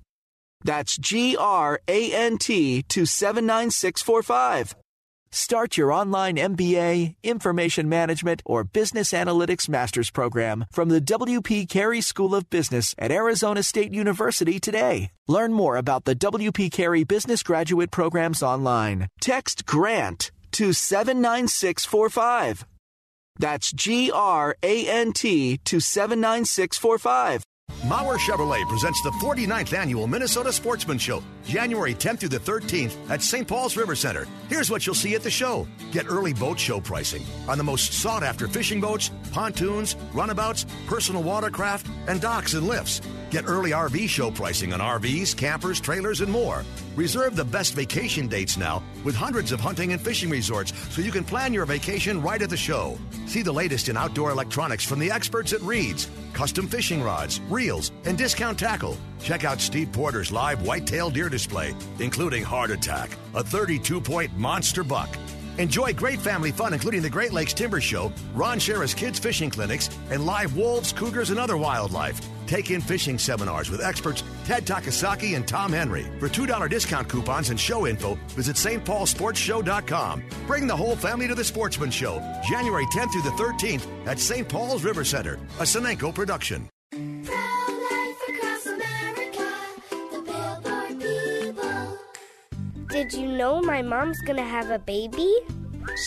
[0.64, 4.76] That's G R A N T to 79645.
[5.30, 12.02] Start your online MBA, information management, or business analytics master's program from the WP Carey
[12.02, 15.12] School of Business at Arizona State University today.
[15.28, 19.10] Learn more about the WP Carey Business Graduate Programs online.
[19.20, 22.66] Text GRANT to 79645.
[23.38, 27.44] That's G R A N T to 79645.
[27.88, 33.22] Mauer Chevrolet presents the 49th annual Minnesota Sportsman Show, January 10th through the 13th at
[33.22, 33.48] St.
[33.48, 34.28] Paul's River Center.
[34.50, 35.68] Here's what you'll see at the show.
[35.92, 41.24] Get early boat show pricing on the most sought after fishing boats, pontoons, runabouts, personal
[41.24, 43.00] watercraft, and docks and lifts.
[43.30, 46.66] Get early RV show pricing on RVs, campers, trailers, and more.
[46.98, 51.12] Reserve the best vacation dates now with hundreds of hunting and fishing resorts so you
[51.12, 52.98] can plan your vacation right at the show.
[53.28, 57.92] See the latest in outdoor electronics from the experts at Reed's, custom fishing rods, reels,
[58.06, 58.98] and discount tackle.
[59.22, 64.84] Check out Steve Porter's live whitetail deer display, including Heart Attack, a 32 point monster
[64.84, 65.16] buck.
[65.60, 69.92] Enjoy great family fun, including the Great Lakes Timber Show, Ron Schara's Kids Fishing Clinics,
[70.10, 72.20] and live wolves, cougars, and other wildlife.
[72.48, 76.06] Take in fishing seminars with experts Ted Takasaki and Tom Henry.
[76.20, 80.24] For $2 discount coupons and show info, visit stpaulsportshow.com.
[80.48, 82.20] Bring the whole family to the Sportsman Show,
[82.50, 84.48] January 10th through the 13th at St.
[84.48, 86.68] Paul's River Center, a Senenco production.
[92.90, 95.32] Did you know my mom's gonna have a baby?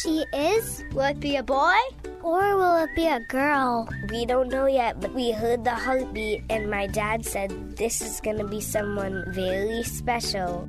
[0.02, 0.82] She is?
[0.92, 1.76] Will it be a boy?
[2.22, 3.88] Or will it be a girl?
[4.10, 8.20] We don't know yet, but we heard the heartbeat, and my dad said this is
[8.20, 10.68] gonna be someone very special.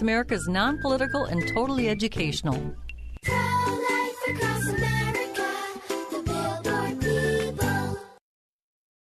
[0.00, 2.74] America is non political and totally educational.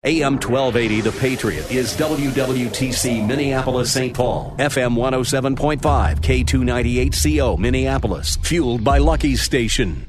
[0.05, 4.15] AM 1280 The Patriot is WWTC Minneapolis St.
[4.15, 10.08] Paul, FM 107.5, K298CO Minneapolis, fueled by Lucky's Station.